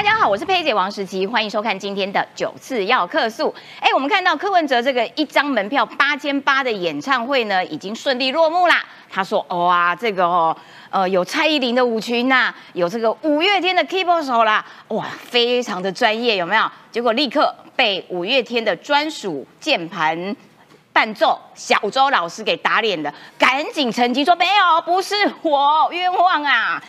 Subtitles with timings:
[0.00, 3.54] 大家好，我是佩姐王时琪，欢迎收看今天的九次要客诉。
[3.78, 8.82] 哎，我们看到柯文哲这个一张门票八千八的演唱会呢，已经顺利落幕啦。
[9.10, 10.56] 他说：“哇，这个哦，
[10.88, 16.62] 呃，有蔡依林的舞群呐，有这个五月天的 keyboard 手啦，哇，非常的专业，有没有？
[16.90, 20.34] 结果立刻被五月天的专属键盘
[20.94, 26.82] 伴奏小周老师给打脸了，赶紧澄清说没有，不是我，冤枉啊！”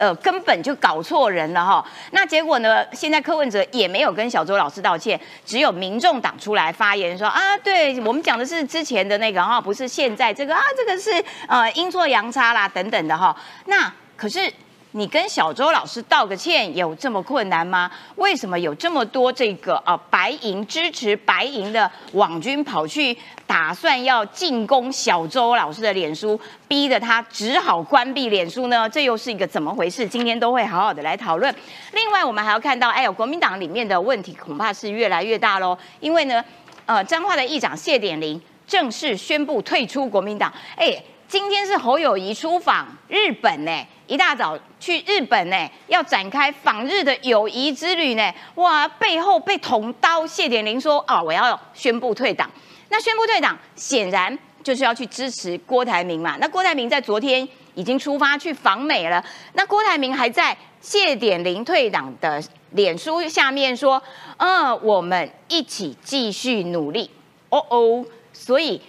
[0.00, 1.84] 呃，根本就搞错人了哈。
[2.12, 2.82] 那结果呢？
[2.94, 13.36] 现在柯文哲也没有跟小周老师道歉，只有民众党出来发言说啊，对我们讲的是之前的那个哈，不是现在这个啊，这个是呃阴错阳差啦等等的哈。
[13.66, 14.50] 那可是。
[14.92, 17.88] 你跟小周老师道个歉有这么困难吗？
[18.16, 23.16] 为什么有这么多这个呃白银支持白银的网军跑去
[23.50, 28.88] 打算要进攻小周老师的脸书，逼得他只好关闭脸书呢？
[28.88, 30.06] 这又是一个怎么回事？
[30.06, 31.52] 今天都会好好的来讨论。
[31.92, 35.76] 另外，我们还要看到，哎呦，国民党里面的问题恐怕是越来越大喽。
[35.98, 36.44] 因为呢，
[36.86, 40.52] 呃，彰化的议长谢点玲正式宣布退出国民党。
[40.76, 43.84] 哎，今天是侯友谊出访日本呢。
[44.06, 48.32] 一大早去日本呢，要展开访日的友谊之旅呢。
[48.54, 50.24] 哇，背后被捅刀。
[50.24, 52.48] 谢点玲说：“哦，我要宣布退党。”
[52.90, 56.36] 那宣布退党，显然就是要去支持郭台铭嘛。
[56.38, 59.24] 那郭台铭在昨天已经出发去访美了。
[59.54, 64.02] 那郭台铭还在谢点玲退党的脸书下面说
[64.36, 67.10] ：“嗯，我们一起继续努力。”
[67.48, 68.80] 哦哦，所以。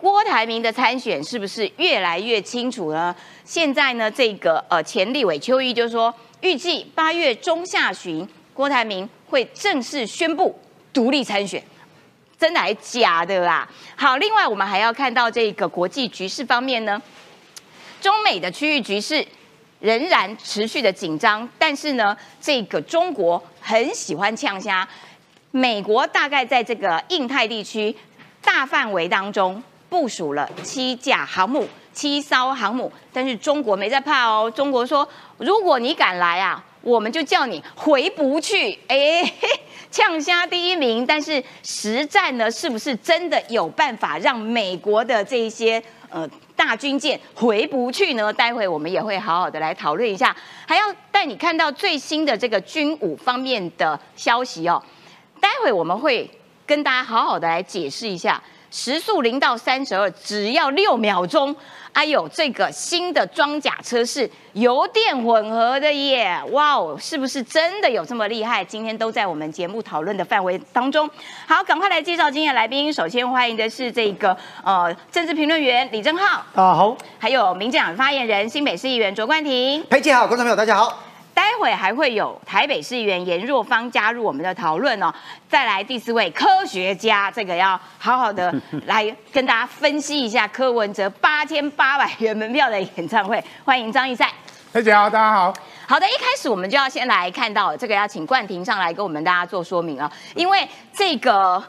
[0.00, 3.14] 郭台铭的参选是不是越来越清楚呢？
[3.44, 10.58] 现在呢，这个呃前立委邱毅就说，预计八月中下旬，郭台铭会正式宣布
[10.90, 11.62] 独立参选，
[12.40, 13.68] 真的还假的啦？
[13.94, 17.00] 好，另外我们还要看到这个国际局势方面呢，
[18.00, 19.24] 中美的区域局势
[19.80, 24.88] 仍然持续的紧张，但是呢，这个中国很喜欢呛虾，
[25.50, 27.94] 美国大概在这个印太地区
[28.42, 29.62] 大范围当中。
[29.90, 34.48] 部署了七架航母、七艘航母，但是中国没在怕哦。
[34.48, 38.78] 中国说，如果你敢来啊，我们就叫你回不去。
[38.88, 39.32] 哎，
[39.90, 48.32] 呛虾第一名，但是实战呢，是不是真的有办法让美国的这些呃大军舰回不去呢？
[48.32, 50.34] 待会我们也会好好的来讨论一下，
[50.66, 54.82] 还要带你看到最新的这个军武方面的消息哦。
[55.40, 56.30] 待会我们会
[56.66, 58.42] 跟大家好好的来解释一下。
[58.70, 61.54] 时速零到三十二只要六秒钟，
[61.92, 66.40] 哎呦，这个新的装甲车是油电混合的耶！
[66.52, 68.64] 哇哦，是不是真的有这么厉害？
[68.64, 71.10] 今天都在我们节目讨论的范围当中。
[71.48, 72.92] 好，赶快来介绍今天来宾。
[72.92, 76.96] 首先欢迎的是这个呃政治评论员李正浩，大家好。
[77.18, 81.09] 还有民进党发言人新北市议员卓冠廷，佩姐好，观众朋友大家好。
[81.40, 85.10] 待会还会有台北市议员严若芳加入我们的讨论哦。
[85.48, 93.42] 再来第四位科学家，这个要好好的来跟大家分析一下柯文哲八千八百元门票的演唱会。
[93.64, 94.30] 欢迎张一赛，
[94.70, 95.54] 大家好，大家好。
[95.88, 101.64] 好的，一开始我们就要先来看到这个，要请冠廷上来跟我们大家做说明啊，因为这个。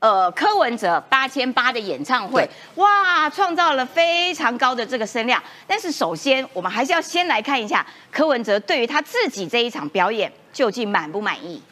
[0.00, 5.42] 呃，柯文哲八千八的演唱会，哇，创造了非常高的这个声量。
[5.66, 11.62] 但是首先，我们还是要先来看一下柯文哲对于他自己这一场表演究竟满不满意？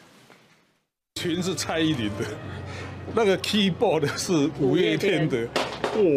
[1.21, 2.25] 群是蔡依林的，
[3.15, 5.47] 那个 keyboard 是五月天的，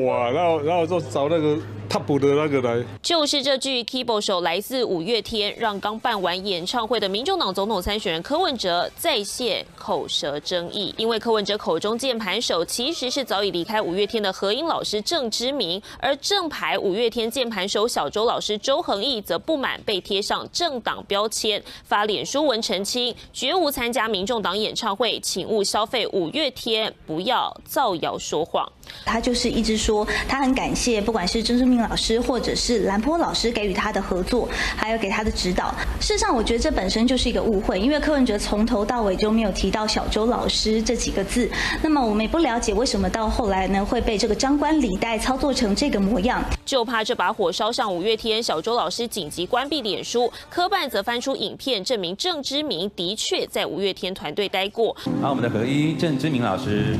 [0.05, 1.59] 哇，然后然后就找那个。
[1.93, 10.95] 他补的那个来，就是这句 keyboard 手来自五月天，让刚办完演唱会的民众党总统参选人柯文哲再现口舌争议。
[10.97, 28.71] 因为柯文哲口中键盘手其实是早已离开五月天的何英老师郑之明，而正牌五月天键盘手小周老师周恒毅则不满被贴上政党标签，发脸书文澄清，绝无参加民众党演唱会，请勿消费五月天，不要造谣说谎。
[29.05, 31.81] 他就是一直说他很感谢，不管是郑志明。
[31.81, 34.47] 老师或者是兰坡老师给予他的合作，
[34.77, 35.75] 还有给他的指导。
[35.99, 41.51] 事实上，我觉得这本身就是一个误会，因为柯文哲从头到尾就没有提到小周老师这几个字。
[41.83, 46.45] 那么我们也不了解为什么到后来呢会被这个张冠李戴操作成这个模样。
[46.67, 54.95] 就怕这把火烧上五月天，小周老师紧急关闭脸书，科办则翻出影片证明郑之明的确在五月天团队待过。
[55.23, 56.95] 好，我们的合一郑之明老师。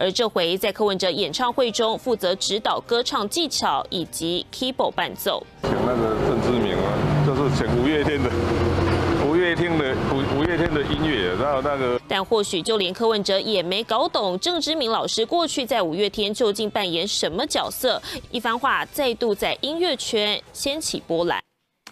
[0.00, 8.30] 而这回在柯文哲演唱会中负责指导歌唱技巧以及 keyboard 伴奏，请那个郑志明啊，就是请五月天的
[9.28, 12.00] 五月天的五五月天的音乐，然后那个。
[12.08, 18.00] 但或许就连柯文哲也没搞懂郑志明老师过去在五月天究竟扮演什么角色，
[18.30, 21.38] 一番话再度在音乐圈掀起波澜。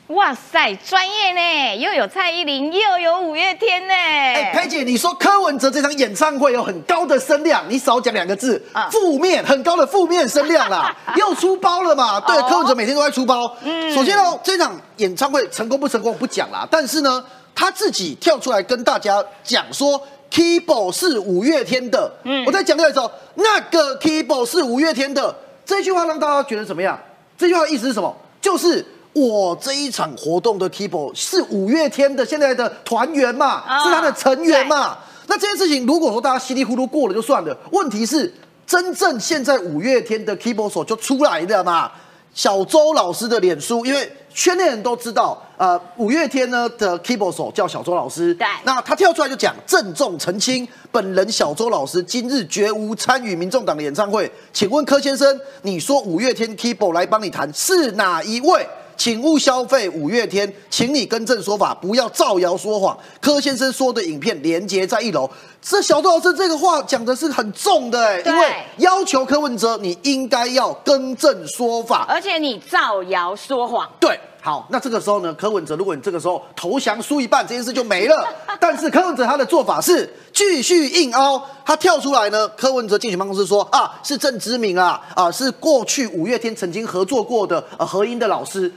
[0.09, 3.93] 哇塞，专业呢，又有蔡依林，又有五月天呢。
[3.95, 12.19] 哎，佩姐，你说柯文哲这场演唱会有很高的声量，你少讲两个字，啊负面，很高的负面声量啦， 又出包了嘛？
[12.21, 13.55] 对，哦柯文哲每天都在出包。
[13.63, 17.23] 嗯，首先呢，这场演唱会成功不成功我不讲啦，但是呢，
[17.55, 20.01] 他自己跳出来跟大家讲说。
[20.31, 25.35] Keyboard 是五月天的，嗯，我再强调一次哦，那个 Keyboard 是五月天的
[25.65, 27.01] 这句话让大家觉得怎么样？
[27.39, 28.15] 这句话的意思是什么？
[28.39, 34.99] 就是我这一场活动的 Keyboard 是五月天的现在的团员嘛，啊是他的成员嘛。
[35.27, 38.33] 那这件事情如果说大家稀里糊涂过了就算了，问题是
[38.67, 41.91] 真正现在五月天的 Keyboard 手就出来了嘛。
[42.35, 54.31] 小周老师的脸书，因为圈内人都知道，呃，五月天呢的 keyboard 手叫小周老师，对那他跳出来就讲郑重澄清，本人小周老师今日绝无参与民众党的演唱会。
[54.53, 58.65] 请问柯先生，你说五月天 keyboard 来帮你弹是哪一位？
[58.99, 62.99] 请勿消费五月天，请你更正说法，不要造谣说谎。
[63.21, 65.31] 柯先生说的影片连接在一楼。
[65.63, 78.29] 这小杜老师这个话讲的是很重的、哎，因为要求柯文哲你应该要更正说法，而且你造谣说谎，对，好，那这个时候呢，柯文哲，如果你这个时候投降输一半，这件事就没了。
[78.59, 88.73] 但是柯文哲他的做法是继续硬凹，他跳出来呢，柯文哲竞选办公室说啊，是郑知明啊，啊是过去五月天曾经合作过的呃合音的老师。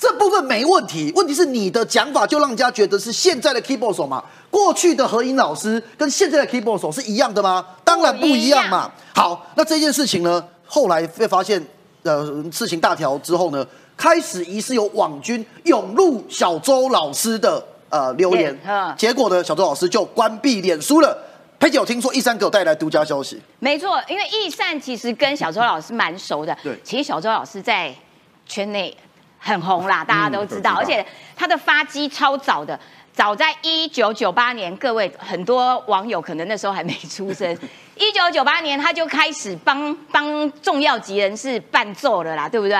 [0.00, 4.24] 这部分没问题，问题是你的讲法就让人家觉得是现在的 keyboard 手嘛？
[4.50, 7.62] 过去的何音老师跟现在的 keyboard 手是一样的吗？
[7.84, 8.90] 当然不一样嘛。
[9.14, 11.62] 好，那这件事情呢，后来被发现，
[12.02, 18.58] 呃，事情大条之后呢，开始疑似有网军涌入小周老师的呃留言
[18.96, 21.14] 结果呢，小周老师就关闭脸书了。
[21.58, 26.56] 佩姐，我听说易山给我带来独家消息，没错，因为易善其实跟小周老师蛮熟的。
[26.62, 27.94] 对其实小周老师在
[28.46, 28.96] 圈内
[29.40, 31.04] 很红啦，大家都知道，都知道而且
[31.34, 32.78] 他的发迹超早的。
[33.12, 37.52] 早在一九九八年，各位很多网友可能那时候还没出生。
[37.96, 42.78] 一九九八年他就开始帮帮重要级人士伴奏了啦，对不对？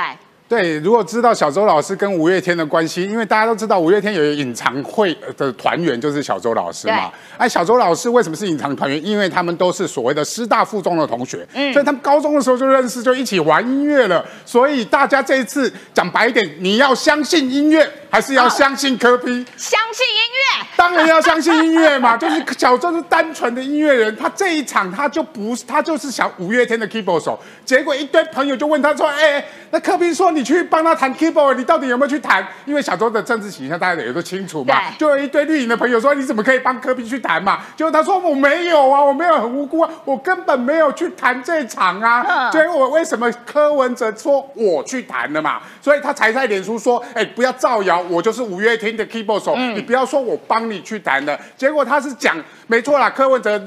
[0.51, 7.09] 对，如果知道小周老师跟五月天的关系，因为大家都知道五月天有一个隐藏会的团员就是小周老师嘛。
[7.39, 9.07] 哎，小周老师为什么是隐藏团员？
[9.07, 14.27] 因为他们都是所谓的师大附中的同学，嗯所以他们高中的时候就认识，就一起玩音乐了。
[14.45, 19.27] 所以大家这一次讲白一点，你要相信音乐，还是要相信科批？
[19.57, 20.21] 相信音
[20.59, 32.47] 乐，当然要相信音乐嘛，就是小周是单纯的音乐人，他这一场他就不是，他就是想五月天的 keyboard 手，结果一堆朋友就问他说，哎、那科比说你去帮他弹 keyboard，你到底有没有去弹？
[32.65, 37.61] 因为小周的政治形象大家也都清楚嘛，就有一堆绿营的朋友说你怎么可以帮科比去弹嘛？
[37.77, 45.61] 结果他说我没有啊，我没有很无辜啊，我根本没有去弹这场啊，嗯所以我为什么柯文哲说我去弹了嘛？
[45.81, 51.39] 所以他才在脸书说，哎、不要造谣，我就是五月天的 keyboard 手，你不要说我帮你去弹的。
[51.57, 53.61] 结果他是讲，没错啦，柯文哲。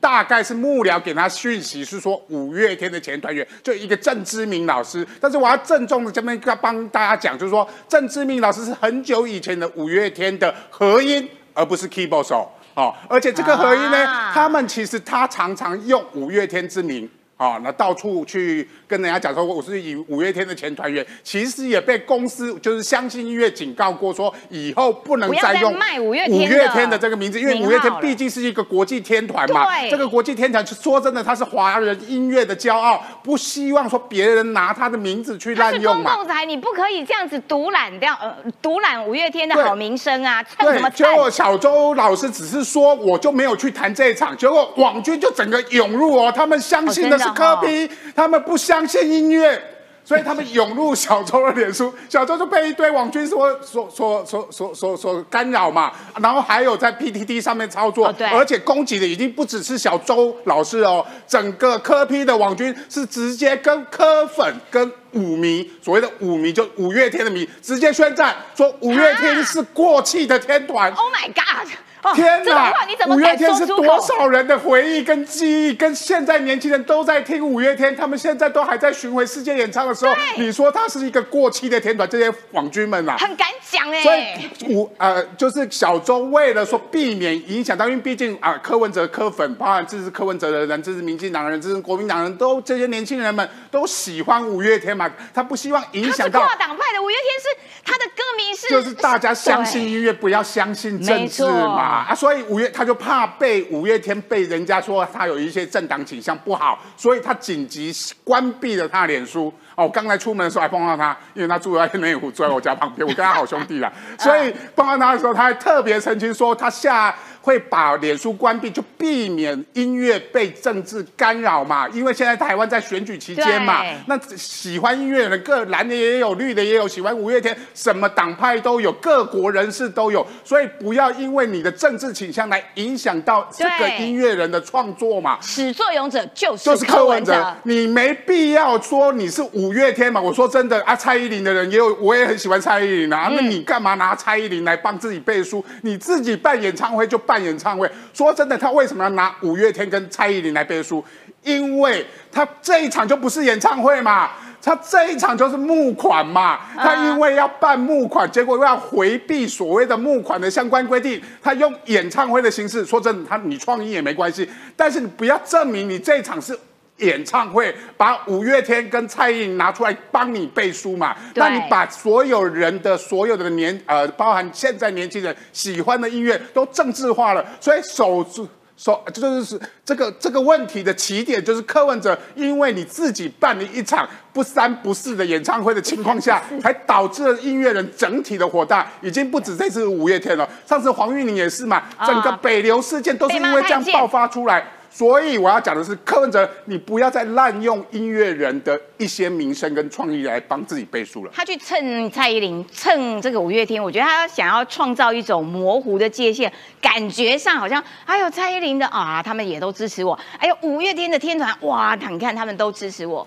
[0.00, 12.94] 大概是幕僚给他讯息，是说五月天的前团员就一个郑志明老师，但是我要郑重的这边要帮大家讲，就是说郑志明老师是很久以前的五月天的合音，而不是 keyboard 手哦。
[13.08, 17.08] 而且这个合音呢，啊他们其实他常常用五月天之名。
[17.38, 36.14] 哦，那到处去跟人家讲说我是以五月天的前团员，其实也被公司就是相信音乐警告过，说以后不能再再用卖五月天的五月天的这个名字，因为五月天毕竟是一个国际天团嘛，对这个国际天团说真的，他是华人音乐的骄傲，不希望说别人拿他的名字去滥用嘛。
[36.14, 41.14] 公共财，你不可以这样子独揽掉呃独揽五月天的好名声啊，蹭什么对，结？
[41.14, 49.72] 果小周老师只是说我就没有去谈这一场，结果网军就整个涌入哦，他们相信的科批，他们不相信音乐。
[50.04, 55.92] 所以他们涌入小周的脸书， 小周就被一堆网军所所所所所所所干扰嘛，
[56.22, 70.88] 然后还有在 PTT 上面操作，哦而且攻击的已经不只是小周老师哦，整个科批的网军是直接跟科粉跟五迷，所谓的五迷就五月天的迷，直接宣战说五月天是过气的天团。
[70.92, 71.68] Oh my God！
[72.06, 73.84] 哦 天这种话你怎么五月天是多？
[74.00, 101.95] 少人的回忆跟记忆，跟现在年轻人都在听五月天，他们现在都还在巡回世界演唱的时候，你说他是一个过期的天团，这些网军们啊，很敢讲哎、所以五呃，就是小周为了说避免影响到，因为毕竟啊、柯文哲柯粉，包含支持柯文哲的人，支持民进党的人，支持国民党人都这些年轻人们都喜欢五月天嘛，他不希望影响到跨党派的，五月天是他的歌迷是就是大家相信音乐，不要相信政治嘛。
[101.98, 107.92] 啊，所以五月他就怕被五月天被人家说他有一些政党倾向不好，所以他紧急
[108.24, 109.52] 关闭了他的脸书。
[109.76, 113.92] 哦，我刚才出门的时候还碰到他，因为他住在内湖，住在我家旁边，我跟他好兄弟啦。
[114.18, 121.86] 所以碰到他的时候，他还特别澄清说，他下会把脸书关闭，就避免音乐被政治干扰嘛。
[121.90, 135.38] 因为现在台湾在选举期间嘛，那喜欢音乐的人，各蓝的也有，绿的也有，喜欢五月天，什么党派都有，各国人士都有，所以不要因为你的政治倾向来影响到这个音乐人的创作嘛。
[135.40, 140.20] 始作俑者就是就是柯文哲，，你没必要说你是五月天嘛。
[140.20, 143.30] 我说真的啊，蔡依林的人也有，我也很喜欢蔡依林啊。
[143.34, 145.64] 那你干嘛拿蔡依林来帮自己背书？
[145.82, 147.90] 你自己办演唱会就办演唱会。
[148.12, 151.04] 说真的，他为什么要拿五月天跟蔡依林来背书？
[151.42, 154.30] 因为他这一场就不是演唱会嘛。
[154.62, 162.84] 他这一场就是募款嘛，他因为要办募款，结果又要回避所谓的募款的相关规定，他用演唱会的形式。
[162.84, 166.58] 说真的，他你创意也没关系，但是你不要证明你这一场是
[166.98, 171.14] 演唱会，把五月天跟蔡依林拿出来帮你背书嘛？
[171.34, 178.48] 那你把所有人的所有的年呃，包含现在年轻人喜欢的音乐都政治化了，所以守住。
[178.78, 194.62] 说这就是这个这个问题的起点，就是柯文哲，因为你自己办了一场不三不四的演唱会的情况下，才导致了音乐人整体的火大，已经不止这次五月天了，上次黄韵玲也是嘛，整个北流事件都是因为这样爆发出来。
[194.96, 201.30] 所以我要讲的是，柯文哲，你不要再滥用音乐人的一些名声跟创意来帮自己背书了。
[201.34, 206.50] 他去蹭蔡依林，蹭这个五月天，我觉得他想要创造一种模糊的界限，
[206.80, 213.26] 感觉上好像哎呦蔡依林的啊，他们也都支持我，哎呦五月天的天团，哇，你看他们都支持我，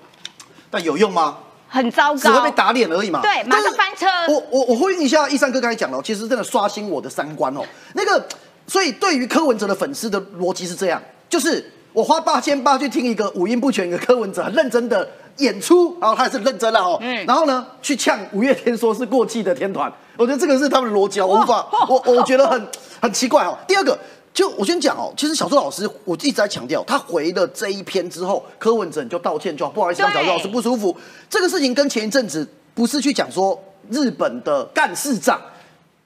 [0.71, 1.37] 但有用吗？
[1.67, 2.55] 很糟糕只会被。
[2.55, 3.21] 打脸而已嘛。
[3.21, 7.61] 对马上翻车我我我呼应一下，一三哥刚才讲了，其实真的刷新我的三观哦。
[7.93, 8.27] 那个，
[8.65, 10.99] 所以对于柯文哲的粉丝的逻辑是这样，
[11.29, 15.07] 就是我花八千八去听一个五音不全一个柯文哲很认真的
[15.37, 22.67] 演出，然后他也是认真了哦，嗯然后呢去呛五月天说是过气的天团，我觉得这个是他们的逻辑啊，我无法，我我觉得很
[23.01, 23.57] 很奇怪哦。
[23.67, 23.97] 第二个。
[24.31, 30.95] 就我先讲哦，其实小周老师我一直在强调，他回了这一篇之后，柯文哲你就道歉就好，不好意思让小周老师不舒服。
[31.27, 33.59] 这个事情跟前一阵子不是去讲说
[33.89, 35.41] 日本的干事长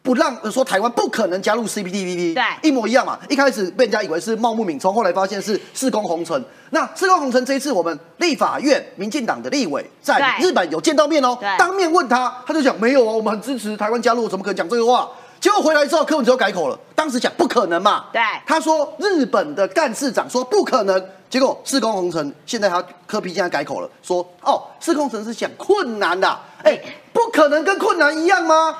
[0.04, 3.18] 不让呃说台湾不可能加入 CPTPP，对一模一样嘛。
[3.30, 6.44] 一开始被人家以为是茂木敏充，后来发现是四宫红尘。
[6.72, 15.10] 那四宫红尘这一次我们立法院民进党的立委在日本有见到面哦，当面问他，他就讲没有啊，我们很支持台湾加入，怎么可能讲这个话？
[15.44, 26.80] 结果回来之后，柯文哲又改口了，当时讲不可能嘛，对他说日本的干事长说不可能，结果四宫红尘现在他柯皮现在改口了，说哦四宫红尘是讲困难的，哎，
[27.12, 28.74] 不可能跟困难一样吗？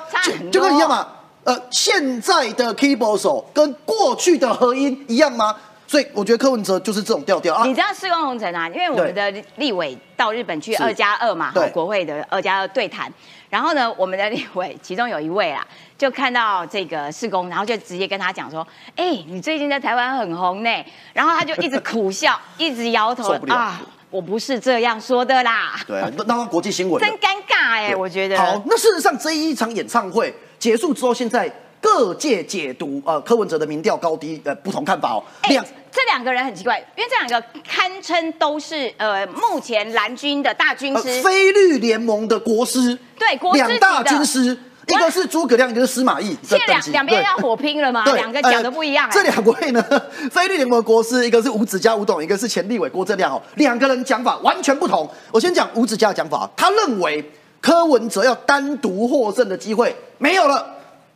[0.50, 1.06] 就跟一样嘛，
[1.44, 5.54] 呃，现在的 keyboard 手跟过去的合音一样吗？
[5.86, 7.74] 所以我觉得柯文哲就是这种调调啊你。
[7.74, 8.66] 知道四宫红尘啊？
[8.70, 13.12] 因为我们的立委到日本去二加二嘛，对国会的二加二对谈。
[13.50, 15.64] 然后呢，我们的立委其中有一位啊，
[15.96, 20.70] 就看到这个世工，然后就直接跟他讲说：“哎、你最近在台湾很红呢。”
[21.14, 27.96] 然后他就一直苦笑， 一直摇头啊，我不是这样说的啦，对啊，那那国际新闻真尴尬哎、对。
[27.96, 28.36] 我觉得。
[28.36, 35.22] 好，那事实上这一场演唱会结束之后，现在各界解读呃柯文哲的民调高低呃不同看法哦。
[35.42, 48.04] 哎两这两个人很奇怪，因为这两个堪称都是呃目前蓝军的大军呃师，非绿联盟的国师，对国师两大军师，一个是诸葛亮，一个是司马懿的现在两两边要火拼了吗？
[48.04, 49.82] 对两个讲的不一样、这两位呢，
[50.30, 55.08] 菲律联盟的国师，一个是吴子嘉吴董，一个是前立委郭正亮哦，两个人讲法完全不同。
[55.30, 57.24] 我先讲吴子嘉的讲法，他认为
[57.60, 60.66] 柯文哲要单独获胜的机会没有了，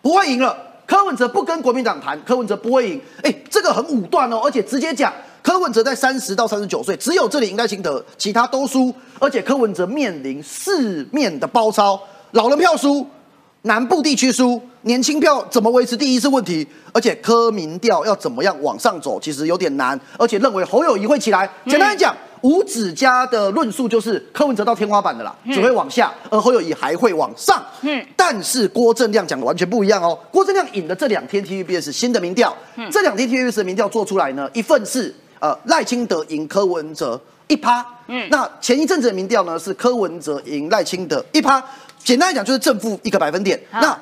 [0.00, 0.56] 不会赢了。
[0.86, 3.00] 柯文哲不跟国民党谈，柯文哲不会赢。
[3.22, 5.12] 哎，这个很武断哦，而且直接讲。
[5.40, 11.98] 柯文哲在三十到三十九岁，只有这里应该行得，其他都输，而且柯文哲面临四面的包抄，
[12.32, 13.06] 老人票输，
[13.62, 21.48] 南部地区输，年轻票怎么维持第一是问题，而且科民调要怎么样往上走，其实有点难，而且认为侯友谊会起来。
[21.66, 27.60] 简单来讲，吴子嘉的论述就是柯文哲到天花板的啦，只会往下，而侯友谊还会往上。
[27.82, 30.16] 嗯，但是郭正亮讲的完全不一样哦。
[30.30, 32.56] 郭正亮引的这两天 TVBS 新的民调，
[32.92, 41.62] 这两天 TVBS 的民调做出来呢，一份是呃赖清德赢柯文哲一趴，嗯，那前一阵子的民调呢是柯文哲赢赖清德一趴，
[41.98, 43.58] 简单来讲就是正负一个百分点。
[43.70, 43.98] 啊那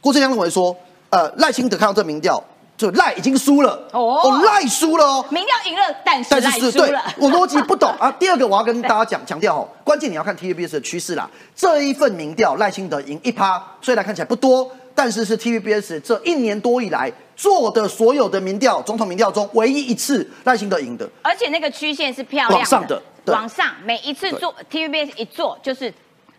[0.00, 0.76] 郭正亮认为说，
[1.10, 2.42] 呃赖清德看到这民调，
[2.76, 7.02] 就赖已经输了，哦哦赖输了哦，民调赢了，但是赖输了。
[7.18, 8.10] 我逻辑不懂啊。
[8.12, 11.28] 第二个我要跟大家讲强调哦，关键你要看 TVBS 的趋势啦。
[11.56, 21.08] 这一份民调赖清德赢一趴，虽然看起来不多，但是是 TVBS 这一年多以来做的所有的民调，总统民调中唯一一次赖清德赢的。
[21.22, 25.92] 而且那个曲线是漂亮往上的对往上，每一次做 TVBS 一做就是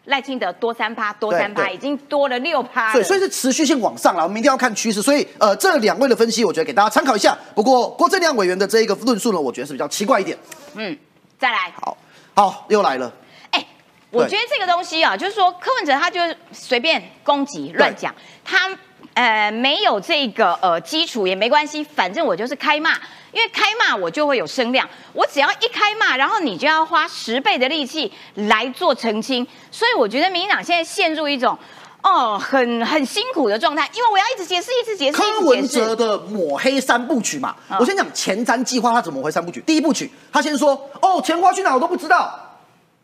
[0.07, 4.23] 赖清德多三趴，多三趴，已经多了六趴对，所以是持续性往上了。
[4.23, 7.37] 我们一定要看趋势，所以呃，这两位的分析，我觉得给大家参考一下。
[7.53, 10.37] 不过郭正亮委员的这一个论述呢，我觉得是比较奇怪一点。
[10.75, 10.97] 嗯
[11.37, 11.97] 再来，好，
[12.33, 13.13] 好，又来了。
[13.51, 13.65] 哎，
[14.09, 18.69] 我觉得这个东西啊，就是说柯文哲他就是随便攻击乱讲，他
[19.13, 22.97] 呃没有这个呃基础也没关系，反正我就是开骂，
[23.31, 31.57] 因为开骂我就会有声量，我只要一开骂，然后你就要花十倍的力气来做澄清，所以我觉得民进党现在陷入一种。
[32.03, 35.67] 哦，很很辛苦的状态，因为我要一直解释，一直解释，柯文。
[35.67, 39.61] 哲的抹黑三部曲嘛，嗯我先讲前瞻计划他怎么回三部曲。
[39.65, 42.39] 第一部曲，他先说哦，钱花去哪我都不知道，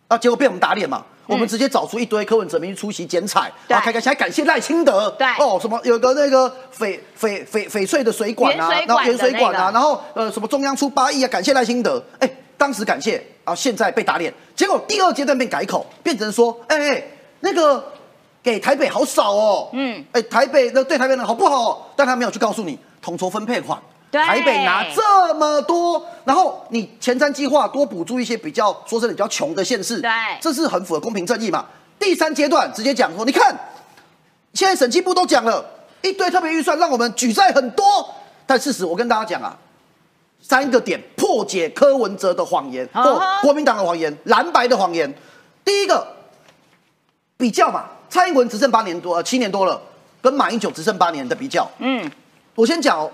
[0.08, 1.04] 啊，结果被我们打脸嘛。
[1.26, 5.28] 我们直接找出一堆柯文哲明去出席剪彩，嗯对然后开开心，还感谢赖清德，对。
[5.40, 13.14] 哦，什么有个那个翡翡翡翡翠的水管啊，然后原管的那个水管啊，然后呃什么中央出八亿啊，感谢赖清德，哎，当时感谢，
[13.44, 17.04] 然后现在被打脸，结果第二阶段变改口，变成说，哎哎，
[17.40, 17.84] 那个
[18.42, 21.82] 给台北好少哦，嗯，哎，台北那对台北人好不好、哦？
[21.96, 23.84] 但他没有去告诉你统筹分配款，对
[24.22, 30.12] 台北拿这么多，然后你前瞻计划多补助一些比较说真的比较穷的县市，对。
[30.40, 31.66] 这是很符合公平正义嘛。
[31.98, 33.58] 第三阶段直接讲说，你看
[34.54, 35.66] 现在审计部都讲了
[36.02, 38.14] 一堆特别预算，让我们举债很多，
[38.46, 39.58] 但事实我跟大家讲啊，
[40.42, 45.12] 三个点破解柯文哲的谎言或国民党的谎言、蓝白的谎言。
[45.66, 46.06] 第一个
[47.38, 49.82] 比较嘛，蔡英文执政八年多，呃七年多了，
[50.22, 52.12] 跟马英九执政八年的比较，嗯，
[52.54, 53.10] 我先讲哦，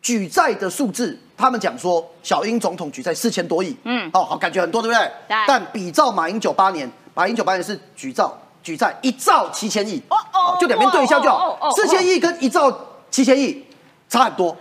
[0.00, 4.10] 举债的数字，他们讲说小英总统举债四千多亿，嗯。
[4.12, 5.10] 哦，好，感觉很多，对不对？
[5.28, 5.36] 对。
[5.46, 11.70] 但比照马英九八年，马英九八年是举兆举债一兆七千亿，哦哦就两边对一下就好。
[11.76, 12.70] 四千亿跟一兆
[13.10, 13.64] 七千亿。
[14.08, 14.56] 差很多。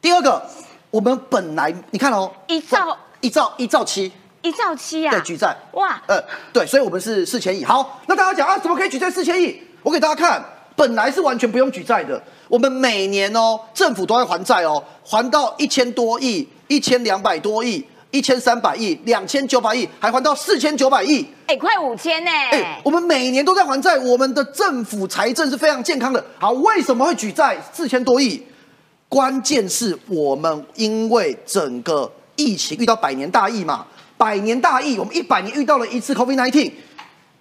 [0.00, 0.42] 第二个，
[0.90, 2.96] 我们本来你看哦，一兆。
[3.22, 4.12] 一兆一兆七，
[4.42, 7.64] 一兆七啊，对，举债，哇，呃，对，所以我们是四千亿。
[7.64, 9.60] 好，那大家讲啊，怎么可以举债四千亿？
[9.82, 10.44] 我给大家看，
[10.76, 12.22] 本来是完全不用举债的。
[12.48, 21.26] 我们每年哦，政府都在还债哦，还到一千多亿、一千两百多亿、一千三百亿、两千九百亿，还还到四千九百亿。
[21.46, 26.24] 哎，快五千呢，哎，我们每年都在还债，我们的政府财政是非常健康的。
[26.38, 28.40] 好，为什么会举债四千多亿？
[29.08, 33.86] 关键是我们因为整个疫情遇到百年大疫嘛，
[34.16, 36.72] 百年大疫，我们一百年遇到了一次 COVID-19，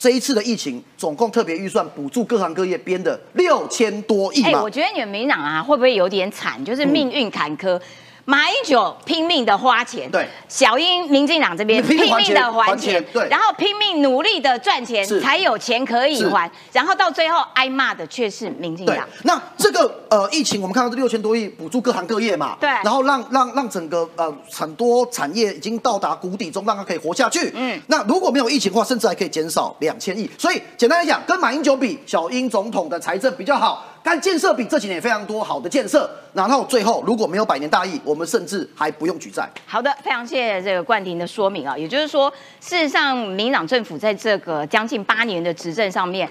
[0.06, 4.70] 这一次的疫情总共特别预算补助各行各业编的六千多亿哎、我。
[4.70, 6.64] 觉得你们民党啊，会不会有点惨？
[6.64, 7.82] 就是命运坎坷。
[8.26, 10.28] 马英九拼命的花钱，对。
[10.48, 13.28] 小英民进党这边拼命的还还钱对。
[13.30, 22.68] 然后拼命努力的赚钱，才有钱可以还，然后到最后挨骂的却是民进党。，那这个呃疫情，我们看到这六千多亿补助各行各业嘛，对。
[22.68, 27.50] 然后让让让整个呃很多产业已经到达谷底中，让它可以活下去。
[27.54, 30.30] 嗯嗯，那如果没有疫情的话，甚至还可以减少两千亿。
[30.38, 36.08] 所以简单来讲，跟马英九比，小英总统的财政比较好，但建设比这几年也非常多好的建设。
[36.32, 39.50] 然后最后如果没有百年大疫，我们甚至还不用举债。
[39.66, 41.76] 好的，非常谢谢这个冠廷的说明啊。
[41.76, 46.30] 也就是说，事实上，民党政府在这个将近八年的执政上面，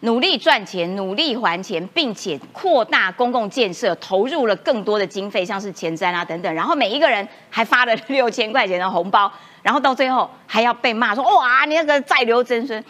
[0.00, 6.52] 努力赚钱、努力还钱，并且扩大公共建设，投入了更多的经费，像是前瞻啊等等。
[6.52, 9.30] 然后每一个人还发了 六千块钱的红包，
[9.62, 12.82] 然后到最后还要被骂说：“哇，你那个再留真孙。”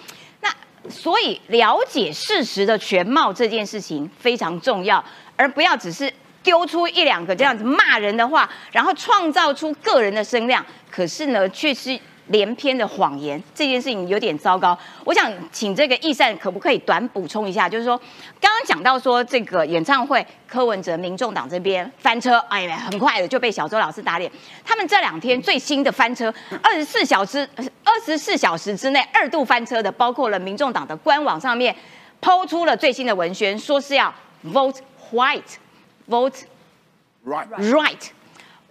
[0.88, 5.02] 所以了解事实的全貌这件事情非常重要，
[5.36, 11.98] 而不要只是丢出一两个这样子骂人的话，然后创造出个人的声量，可是呢却是
[12.32, 14.76] 连篇的谎言，这件事情有点糟糕。
[15.04, 17.96] 我想请这个易善可不可以短补充一下，就是说
[18.40, 24.28] 刚刚讲到说这个演唱会，柯文哲、民众党这边翻车，哎呀，很快的就被小周老师打脸。
[24.64, 27.48] 他们这两天最新的翻车，二十四小时
[27.84, 31.76] 二十四小时之内二度翻车的，包括了民众党的官网上面
[32.20, 34.12] 抛出了最新的文宣，说是要
[34.46, 34.78] vote
[35.12, 36.42] white，vote
[37.24, 38.10] Right，right。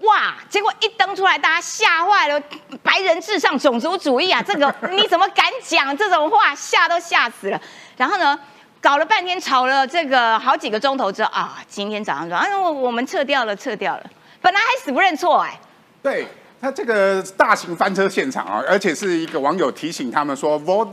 [0.01, 0.35] 哇！
[0.49, 2.41] 结果一登出来，大家吓坏了，
[2.81, 4.41] 白人至上、种族主义啊！
[4.41, 6.55] 这个 你怎么敢讲这种话？
[6.55, 7.61] 吓都吓死了。
[7.97, 8.39] 然后呢，
[8.81, 14.03] 搞了半天，吵了这个好几个钟头之后啊，今天早上说啊，我我们撤掉了，撤掉了。
[14.41, 15.59] 本来还死不认错哎、
[16.01, 16.27] 对
[16.59, 20.89] 他这个大型翻车现场啊，而且是一个网友提醒他们说 vote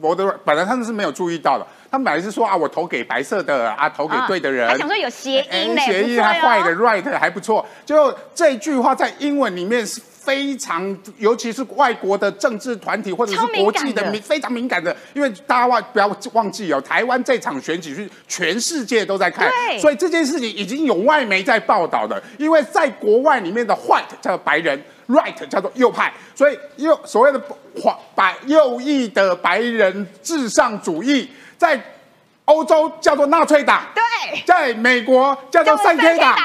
[0.00, 6.22] white，vote 本来他们是没有注意到的，他们本来是说啊，我投给白色的啊，投给对的人，他想说有谐音嘞，哎协议不错哟。
[6.22, 24.82] 还坏的 right 还不错，就这句话在英文里面是非常，尤其是外国的政治团体或者是国际的敏非常敏感的，因为大家忘不要忘记哦，台湾这场选举是全世界都在看，对所以这件事情已经有外媒在报道的，因为在国外里面的 white 叫白人。
[25.06, 27.38] Right 叫做右派，所以右所谓的
[27.78, 31.78] 黄白右翼的白人至上主义，在
[32.46, 36.36] 欧洲叫做纳粹党，对在美国叫做三 K 党。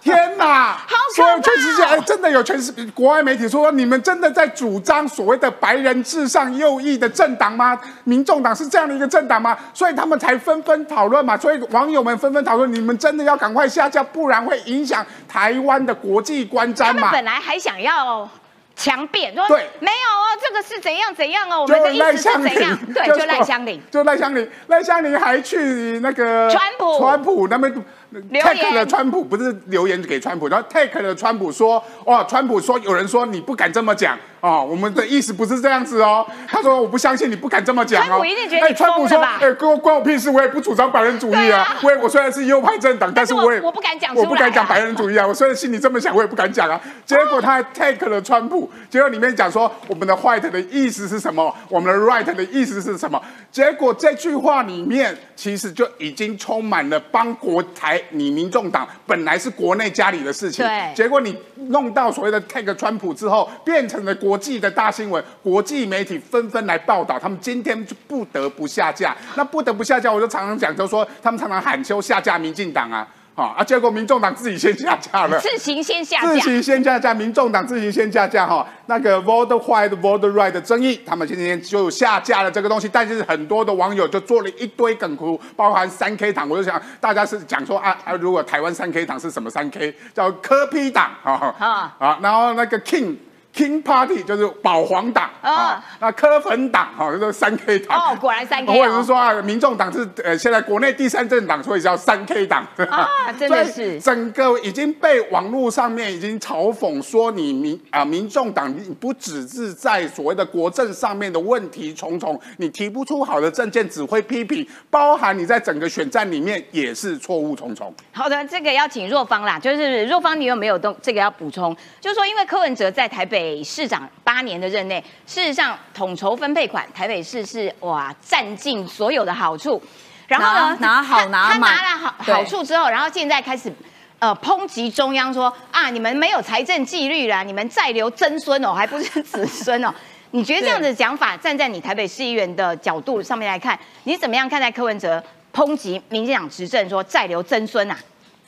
[0.00, 0.72] 天哪！
[0.86, 7.78] 好所有全世界哎，真的有全世国外媒体说，你们真的在主张所谓的白人至上右翼的政党吗？
[8.04, 9.56] 民众党是这样的一个政党吗？
[9.72, 11.36] 所以他们才纷纷讨论嘛。
[11.36, 16.92] 所以网友们纷纷讨论，你们真的要赶快下架，不然会影响台湾的国际观瞻嘛。
[16.92, 18.28] 他们本来还想要
[18.76, 22.78] 强辩，说对没有哦，这个是怎样怎样哦，我们的意思是怎样？
[22.78, 23.82] 林， 对，就赖香林。
[23.90, 36.26] 就赖香林，赖香林还去那个川普川普那边留 take 言了川普，不是留言给川普，然后 take 了川普说，哦，川普说有人说你不敢这么讲哦，我们的意思不是这样子哦。
[36.46, 38.06] 他说我不相信你不敢这么讲哦。
[38.06, 41.76] 川普一定觉得哎，你川普说，哎，关我关我屁事，我也不主张白人主义啊。
[41.82, 45.26] 我也我虽然是右派政党，但是我我也我不敢讲啊我不敢讲白人主义啊。
[45.26, 46.80] 我虽然心里这么想，我也不敢讲啊。
[47.04, 53.20] 结果他还 take 了川普，结果里面讲说我们的 white 的意思是什么，我们的 right 的意思是什么。
[53.50, 61.36] 结果这句话里面其实就已经充满了帮国台你民众党本来是国内家里的事情，对结果你
[61.68, 69.14] 弄到所谓的 take 川普之后，变成了国际的大新闻，国际媒体纷纷来报道，他们今天就不得不下架。
[69.34, 75.38] 那不得不下架，我就常常讲，就说他们常常喊求下架民进党啊，好啊，结果民众党自己先下架了。
[75.38, 78.66] 自行先下架，自行先下架，民众党自行先下架哈。
[78.86, 93.16] 那个 vote white vote right 的争议，他们今天就下架了这个东西，但是很多的网友就做了一堆梗图，包含三 K 党，我就想大家是讲说啊啊，如果台湾三 K 党是什么三 K，叫科批党啊啊啊，然后那个 King。
[93.56, 103.08] King Party 就是保皇党啊啊，那科粉党哈就是三 K 党哦果然三 K，哦或者是说啊，民众党是呃现在国内第三政党，所以叫三 K 党啊
[103.40, 117.94] 真的是整个已经被网络上面已经嘲讽说你民啊、民众党你不只是在所谓的国政上面的问题重重，你提不出好的政见，只会批评，包含你在整个选战里面也是错误重重。
[118.12, 121.74] 好的，这个要请若芳啦，就是若芳，你有没有动这个要补充？
[122.00, 129.82] 就是说，因为柯文哲在台北市长八年的任内，事实上统筹分配款，台北市是哇占尽所有的好处，
[130.26, 133.72] 然后呢拿拿好他他拿满拿了好对好处之后，然后现在开始。
[134.18, 139.94] 呃，抨击中央说啊，你们没有财政纪律啦，你们再留曾孙哦，还不是子孙哦。
[140.32, 147.98] 你觉得这样的讲法，站在你台北市议员的角度上面来看，你怎么样看待柯文哲抨击民进党执政说再留曾孙啊？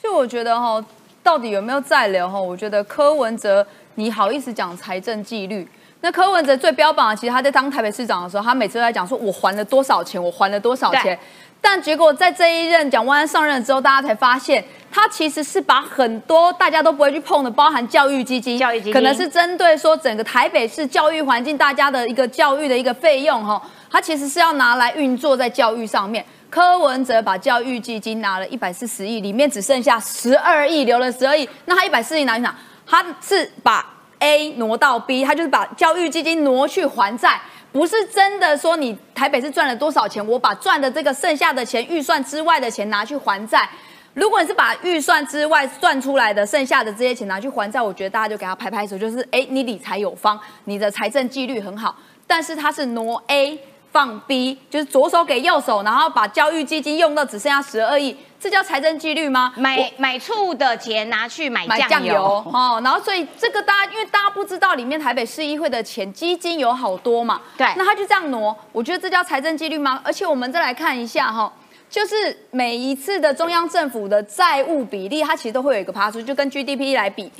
[0.01, 0.83] 就我觉得哈，
[1.21, 2.41] 到底有没有再留哈？
[2.41, 3.65] 我觉得柯文哲，
[3.99, 5.67] 你好意思讲财政纪律？
[5.99, 11.19] 那柯文哲最标榜的，其实他在当台北市长的时候，他每次都在讲说，我还了多少钱，我还了多少钱。
[11.59, 26.23] 但结果在这一任蒋万安上任之后，大家才发现，他其实是把很多大家都不会去碰的，包含教育基金，教育基金可能是针对说整个台北市教育环境，大家的一个教育的一个费用哈，他其实是要拿来运作在教育上面。
[26.49, 31.47] 柯文哲把教育基金拿了一百四十亿，里面只剩下十二亿，留了十二亿。
[31.65, 32.55] 那他一百四十亿拿去哪？
[32.89, 33.85] 他是把
[34.17, 37.39] A 挪到 B，他就是把教育基金挪去还债，
[37.71, 43.69] 不是真的说你台北市赚了多少钱，我把赚的这个剩下的钱预算之外的钱拿去还债。
[44.15, 51.95] 如果你是把预算之外算出来的剩下的这些钱拿去还债，我觉得大家就给他拍拍手，就是哎，你理财有方，你的财政纪律很好。
[52.25, 53.57] 但是他是挪 A
[53.91, 59.53] 放 B，就是左手给右手，然后把教育基金用到只剩下十二亿，这叫财政纪律吗？
[59.57, 70.01] 买买醋的钱拿去买买酱油，哦，然后所以这个大家因为大家不知道里面台北市议会的钱基金有好多嘛，对那他就这样挪，我觉得这叫财政纪律吗？
[70.03, 71.51] 而且我们再来看一下哈。
[71.89, 72.15] 就是
[72.51, 77.31] 每一次的中央政府的债务比例，它其实都会有一个爬数，就跟 GDP 来比。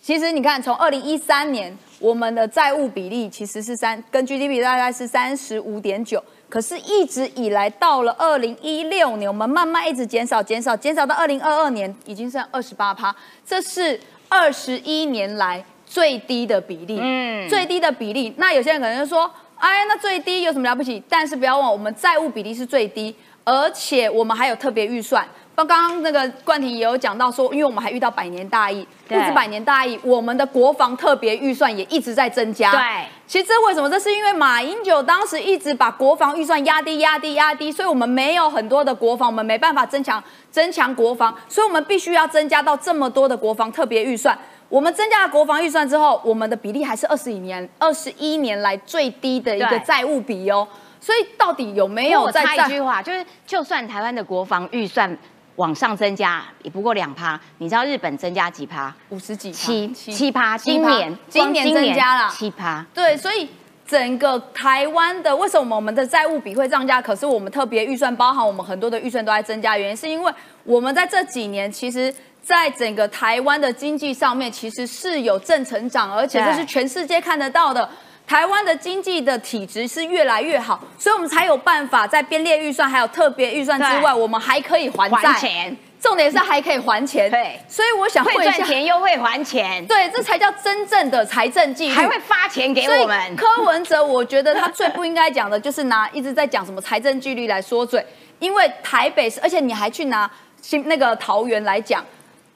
[0.00, 6.22] 其实你看，从二零一三年，我们的债务比例其实是三，跟 GDP 大概是三十五点九。
[6.48, 16.98] 可是，一直以来到了二零一六年，我们慢慢一直减少、减少、减少到二零二二年，已经剩二十八趴，这是二十一年来最低的比例。
[17.00, 18.32] 嗯最低的比例。
[18.38, 21.02] 那有些人可能就说，哎，那最低有什么了不起？
[21.08, 25.26] 但是不要忘，我们债务比例是最低，而且我们还有特别预算。
[25.56, 32.70] 刚刚那个冠廷也有讲到说，因为我们还遇到百年大疫，不止百年大疫，我们的国防特别预算也一直在增加。
[32.70, 32.80] 对，
[33.26, 33.90] 其实这为什么？
[33.90, 44.38] 这是因为马英九当时一直把国防预算压低、压低、压低，所以我们没有很多的国防，我们没办法增强增强国防，所以我们必须要增加到这么多的国防特别预算。
[44.68, 50.66] 我们增加了国防预算之后，我们的比例还是二十一年二十一年来最低的一个对债务比哦。
[51.00, 52.42] 所以到底有没没有在？
[52.42, 55.16] 我插一句话，就是就算台湾的国防预算
[55.56, 57.38] 往上增加，也不过两趴。
[57.58, 58.94] 你知道日本增加几趴？
[59.10, 62.86] 五十几趴七七趴，今年今年增加了七趴。
[62.94, 63.48] 对，所以
[63.86, 67.02] 整个台湾的为什么我们的债务比会涨价？
[67.02, 70.32] 可是我们特别预算包含我们很多的预算都在增加，原因是因为
[70.64, 72.14] 我们在这几年其实。
[72.46, 77.90] 在整个台湾的经济上面，其实是有正成长，而且这是全世界看得到的。
[78.26, 85.30] 台湾的经济的体质是越来越好，所以我们才有办法在编列预算还有特别预算之外，我们还可以还债。
[85.30, 87.30] 还钱，重点是还可以还钱。
[87.30, 91.94] 对所以我想会赚，钱又会还钱，对，这才叫真正的财政纪律。
[91.94, 93.36] 还会发钱给我们。
[93.36, 98.04] 柯文哲，我觉得他最不应该讲的就是拿一直在讲什么财政纪律来说嘴，
[98.40, 100.28] 因为台北市，而且你还去拿
[100.60, 102.04] 新那个桃园来讲。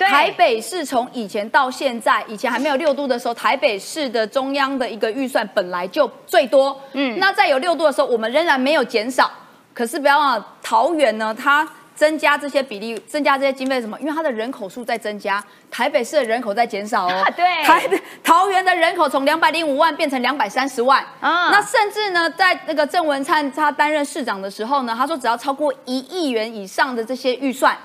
[0.00, 6.70] 对台北市从以前到现在，以前还没有六度的时候，台北市的中央的一个预算本来就最多。
[6.92, 9.30] 嗯嗯，那在有六度的时候，我们仍然没有减少。
[9.74, 13.98] 可是不要忘了，桃园呢，它增加这些比例，增加这些经费是什么？
[14.00, 17.24] 因为它的人口数在增加，台北市的人口在减少哦。
[17.36, 21.04] 对台北桃园的人口从两百零五万变成两百三十万。
[21.20, 27.76] 啊那甚至呢，在那个郑文灿他担任市长的时候呢，他说只要超过一亿元以上的这些预算，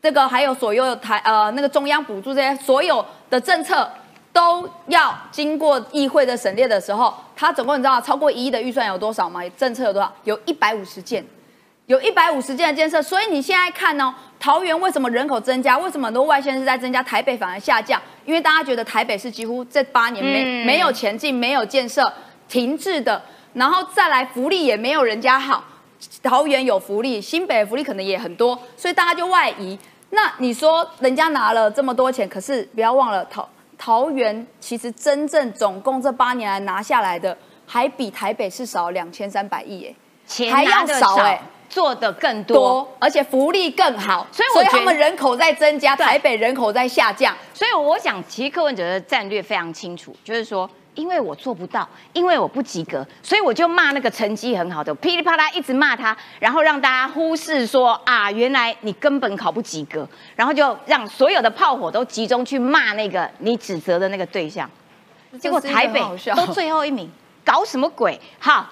[0.00, 3.88] 这个还有所有台呃那个中央补助这些所有的政策。
[4.30, 9.40] 都要经过议会的审列的时候，它总共你知道超过一亿的预算有多少吗？
[9.56, 10.12] 政策有多少？
[10.22, 11.24] 有一百五十件，
[11.86, 13.02] 有一百五十件的建设。
[13.02, 15.76] 所以你现在看哦，桃园为什么人口增加？
[15.78, 18.00] 为什么很多外县市在增加，台北反而下降？
[18.24, 22.12] 因为大家觉得台北是几乎这八年没、嗯没有前进，没有建设，
[22.48, 23.20] 停滞的，
[23.54, 25.64] 然后再来福利也没有人家好。
[26.28, 29.78] 桃园有福利，新北的福利可能也很多，所以大家就外移。
[30.10, 37.34] 那你说人家拿了这么多钱，可是不要忘了桃桃园其实真正总共这八年来拿下来的，
[37.66, 39.94] 还比台北市少两千三百亿耶，
[40.26, 42.56] 钱还要少少哎做的更多。
[42.56, 47.34] 多，而且福利更好，所以我觉得他们人口在增加，台北人口在下降。
[47.54, 64.68] 所以我想，其实柯文哲的战略非常清楚，就是说，因为我做不到，因为我不及格，所以我就骂那个成绩很好的，噼里啪啦一直骂他，然后让大家忽视说啊，原来你根本考不及格，然后就让所有的炮火都集中去骂那个你指责的那个对象，
[65.40, 66.02] 结果台北
[66.34, 67.08] 都最后一名，
[67.44, 68.20] 搞什么鬼？
[68.40, 68.68] 好，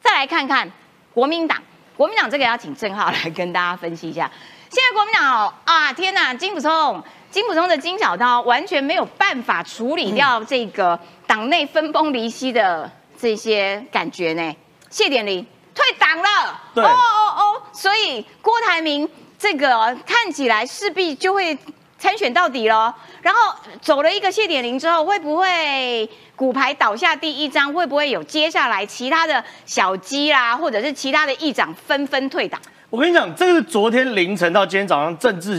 [0.00, 0.72] 再来看看
[1.12, 1.62] 国民党，
[1.98, 4.30] 国民党这个要请郑浩来跟大家分析一下。
[4.70, 14.54] 现在国民党哦啊，天哪，金普聪，金普聪的金小刀完全没有办法处理掉这个党内分崩离析的这些感觉呢。
[14.90, 21.56] 谢点玲退党了，对哦哦哦，所以郭台铭这个看起来势必就会
[21.98, 22.94] 参选到底了。
[23.22, 27.72] 然后走了一个谢点玲之后，会不会骨牌倒下第一张？
[27.72, 32.60] 会不会有接下来其他的小鸡啦，或者是其他的议长纷纷退党？
[32.90, 35.58] 我跟你讲，这个是昨天凌晨到今天早上政治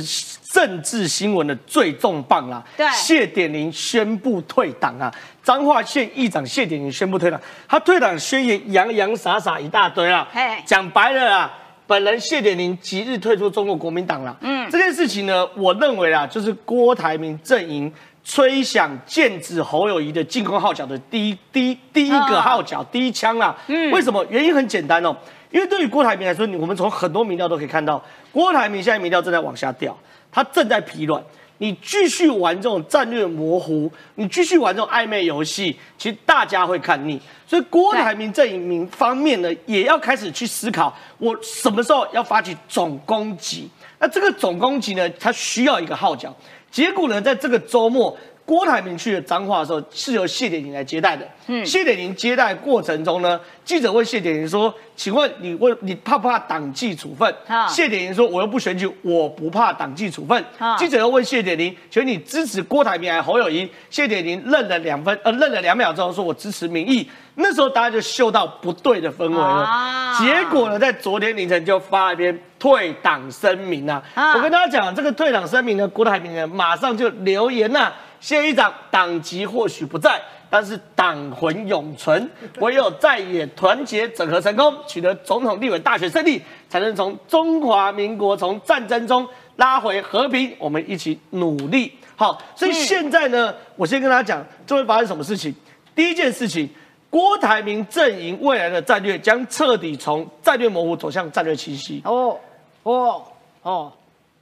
[0.53, 2.63] 政治新闻的最重磅啦。
[2.77, 5.11] 对谢点玲宣布退党啊，
[5.41, 10.39] 彰化县议长谢点玲宣布退党，他退党宣言洋洋洒洒一大堆啊嘿。
[10.63, 11.51] 讲白了啊，
[11.87, 14.37] 本人谢点玲即日退出中国国民党了。
[14.41, 17.91] 嗯嗯，这件事情呢，我认为啊，就是郭台铭阵营。
[18.25, 23.53] 吹响剑指侯友谊的进攻号角的第一第一第一个号角、第一枪啊！
[23.67, 24.25] 嗯为什么？
[24.29, 25.13] 原因很简单哦，
[25.51, 29.93] 因为对于郭台铭来说，你我们从很多民调都可以看到，郭台铭现在民调正在往下掉，
[30.33, 31.23] 他正在疲软。
[31.59, 37.21] 你继续玩这种战略模糊，你继续玩这种暧昧游戏，其实大家会看腻。
[37.47, 43.69] 所以郭台铭这一名方面呢，也要开始去思考，我什么时候要发起总攻击？
[43.99, 46.35] 那这个总攻击呢，它需要一个号角。
[46.69, 51.25] 结果呢，在这个周末，郭台铭去了彰化的时候，是由谢点玲来接待的。
[51.47, 60.43] 嗯，谢点玲接待过程中呢，记者问谢点玲说：“请问你问你怕不怕党纪处分？”啊谢点玲说：“我又不选举，我不怕党纪处分。
[60.59, 69.63] 啊记者又问谢点玲：“请问你支持郭台铭还是侯友谊？”谢点玲愣了两分，呃，愣了两秒之后说：“我支持民意。”那时候大家就嗅到不对的氛围了。
[69.63, 74.03] 啊结果呢，在昨天凌晨就发了一篇退党声明啊。
[74.13, 77.91] 啊我跟大家讲，这个退党声明呢，郭台铭呢马上就留言呐、
[78.23, 80.21] 谢议长，党籍或许不在。
[80.49, 90.55] 但是党魂永存，唯有在野团结整合成功，取得总统、立委大选胜利，才能从中华民国从战争中拉回和平。
[90.57, 91.91] 我们一起努力。
[92.15, 95.53] 好，所以现在呢，我先跟大家讲，这会发生什么事情。
[95.93, 96.69] 第一件事情，
[97.09, 102.01] 郭台铭阵营未来的战略将彻底从战略模糊走向战略清晰。
[102.05, 102.39] 哦
[102.83, 103.23] 哦
[103.63, 103.91] 哦，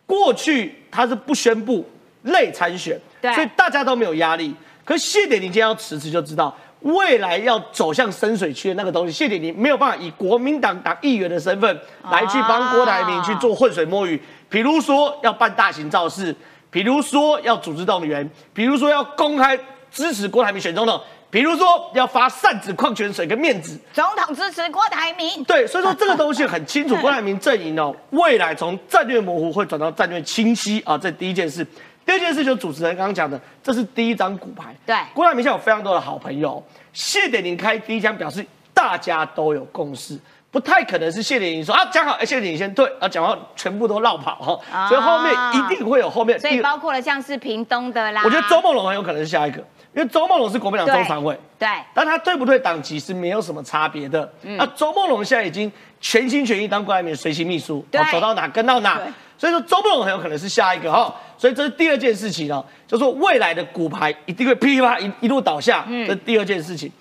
[0.06, 1.84] 过去他是不宣布
[2.24, 4.56] 类参选，对所以大家都没有压力。
[4.84, 11.80] 可是谢点玲今天要辞职，就知道未来要走向深水区的那个东西，谢点玲没有办法以国民党党议员的身份
[12.10, 16.36] 来去帮郭台铭去做浑水摸鱼，比如说要办大型造势，
[16.70, 19.58] 比如说要组织动员，比如说要公开
[19.92, 23.80] 支持郭台铭选总统，比如说要发扇子、矿泉水跟面子。
[23.94, 25.44] 总统支持郭台铭。
[25.44, 31.66] 对，所以说这个东西很清楚， 郭台铭阵营哦，未来从战略模糊会转到战略清晰啊，这第一件事。
[32.06, 34.76] 第二件事就是主持人刚刚讲的，这是第一张骨牌。
[34.86, 36.62] 对，郭台铭现在有非常多的好朋友，
[36.92, 46.40] 谢点玲开第一枪，表示大家都有共识，不太可能是谢点玲说啊讲好，哎谢点玲先退，啊讲完全部都绕跑哈，所以后面一定会有后面。
[46.40, 49.60] 所以包括了像是屏东的啦，我觉得周梦龙很有可能是下一个，
[49.94, 54.30] 因为周梦龙是国民党中常委，对，但他退不退党籍是没有什么差别的。
[54.42, 59.00] 那周梦龙现在已经全心全意当郭台铭随行秘书，对，走到哪跟到哪。
[59.42, 66.92] 所以说周梦龙很有可能是下一个哈，所以这是第二件事情哦，就说未来的股牌一定会噼里啪啦一一路倒下，嗯这是第二件事情。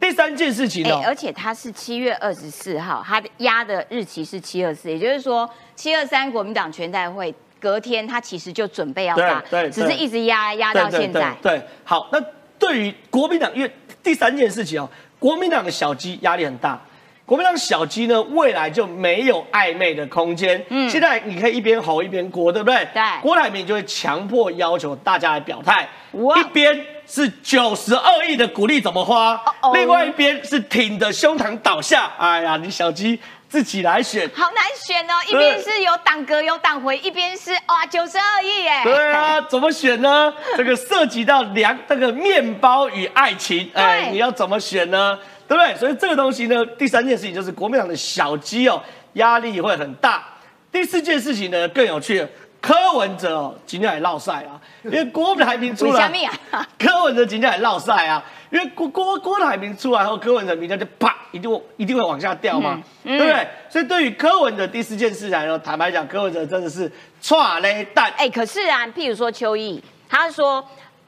[0.00, 11.32] 第三件事情呢，而且它是七月二十四号，它的压的日期是七二四，也就是说七二三国民党全代会隔天，它其实就准备要发，对，只是一直压压到现在。
[11.40, 12.20] 对，好，那
[12.58, 13.70] 对于国民党，因为
[14.02, 16.76] 第三件事情哦，国民党的小鸡压力很大。
[17.26, 20.62] 国民党小鸡呢，未来就没有暧昧的空间。
[20.68, 22.86] 嗯，现在你可以一边吼一边郭，对不对？
[22.92, 23.02] 对。
[23.22, 25.88] 郭台铭就会强迫要求大家来表态。
[26.12, 26.38] 哇！
[26.38, 32.12] 一边是九十二亿的鼓励怎么花，另外一边是挺着胸膛倒下。
[32.18, 35.14] 哎呀，你小鸡自己来选，好难选哦。
[35.26, 38.82] 一边是有党格有党回，一边是哇九十二亿耶。
[38.84, 40.30] 对啊，怎么选呢？
[40.58, 45.18] 这个涉及到两这个面包与爱情，哎，你要怎么选呢？
[45.46, 45.74] 对不对？
[45.76, 48.82] 所以这个东西呢，第三件事情就是国民党的小鸡哦，
[49.14, 50.24] 压力会很大。
[50.72, 52.26] 第四件事情呢，更有趣，
[52.60, 56.10] 柯文哲哦，今天还闹赛啊，因为郭台铭出来，
[56.78, 63.46] 柯文哲今天还闹赛啊，因为郭郭郭台铭出来后，柯文哲名单就啪，一定一定会往下掉嘛，对不对？
[63.68, 68.12] 所以对于柯文哲第四件事来说，坦白讲，柯文哲真的是错嘞蛋。
[68.16, 70.66] 哎，可是啊，譬如说邱毅，他说。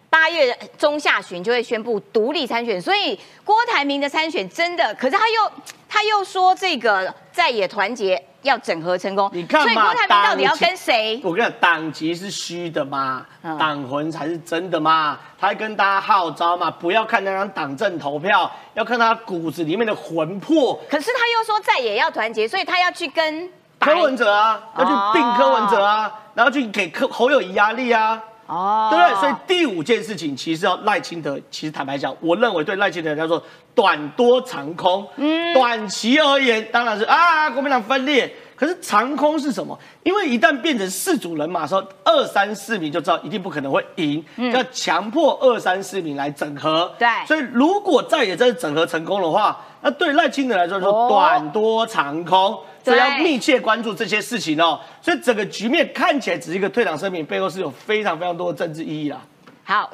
[0.08, 5.50] 八月中下旬就会宣布独立参选，所以郭台铭的参选真的，可是他又
[5.88, 11.20] 他又说这个在野团结要整合成功，你看嘛，所以郭台铭到底要跟谁？
[11.22, 13.26] 我跟你讲，党籍是虚的嘛，
[13.58, 15.18] 党魂才是真的嘛。
[15.38, 20.80] 他还跟大家号召嘛，不要看那张党政投票，要看他骨子里面的魂魄。
[20.88, 28.22] 可是他又说在野要团结，所以他要去跟柯文哲啊，要去并柯文哲啊，然后去给柯侯友谊压力啊。
[28.46, 29.20] 哦，对不对？
[29.20, 31.38] 所以第五件事情，其实要赖清德。
[31.50, 33.42] 其实坦白讲，我认为对赖清德来说
[33.74, 35.06] 短多长空。
[35.16, 38.32] 嗯，短期而言，当然是啊，国民党分裂。
[38.54, 39.78] 可是长空是什么？
[40.02, 46.90] 因为一旦变成四组人马的时候，二三四名就知道一定不可能会赢，要强迫二三四名来整合。
[46.98, 52.58] 对，所以如果再也真的整合成功的话，那对赖清德来说，说短多长空。
[52.86, 54.80] 所以要密切关注这些事情哦。
[55.02, 59.20] 所以整个局面看起来只是一个退党声明，背后是有非常非常多的政治意义啦。
[59.64, 59.90] 好，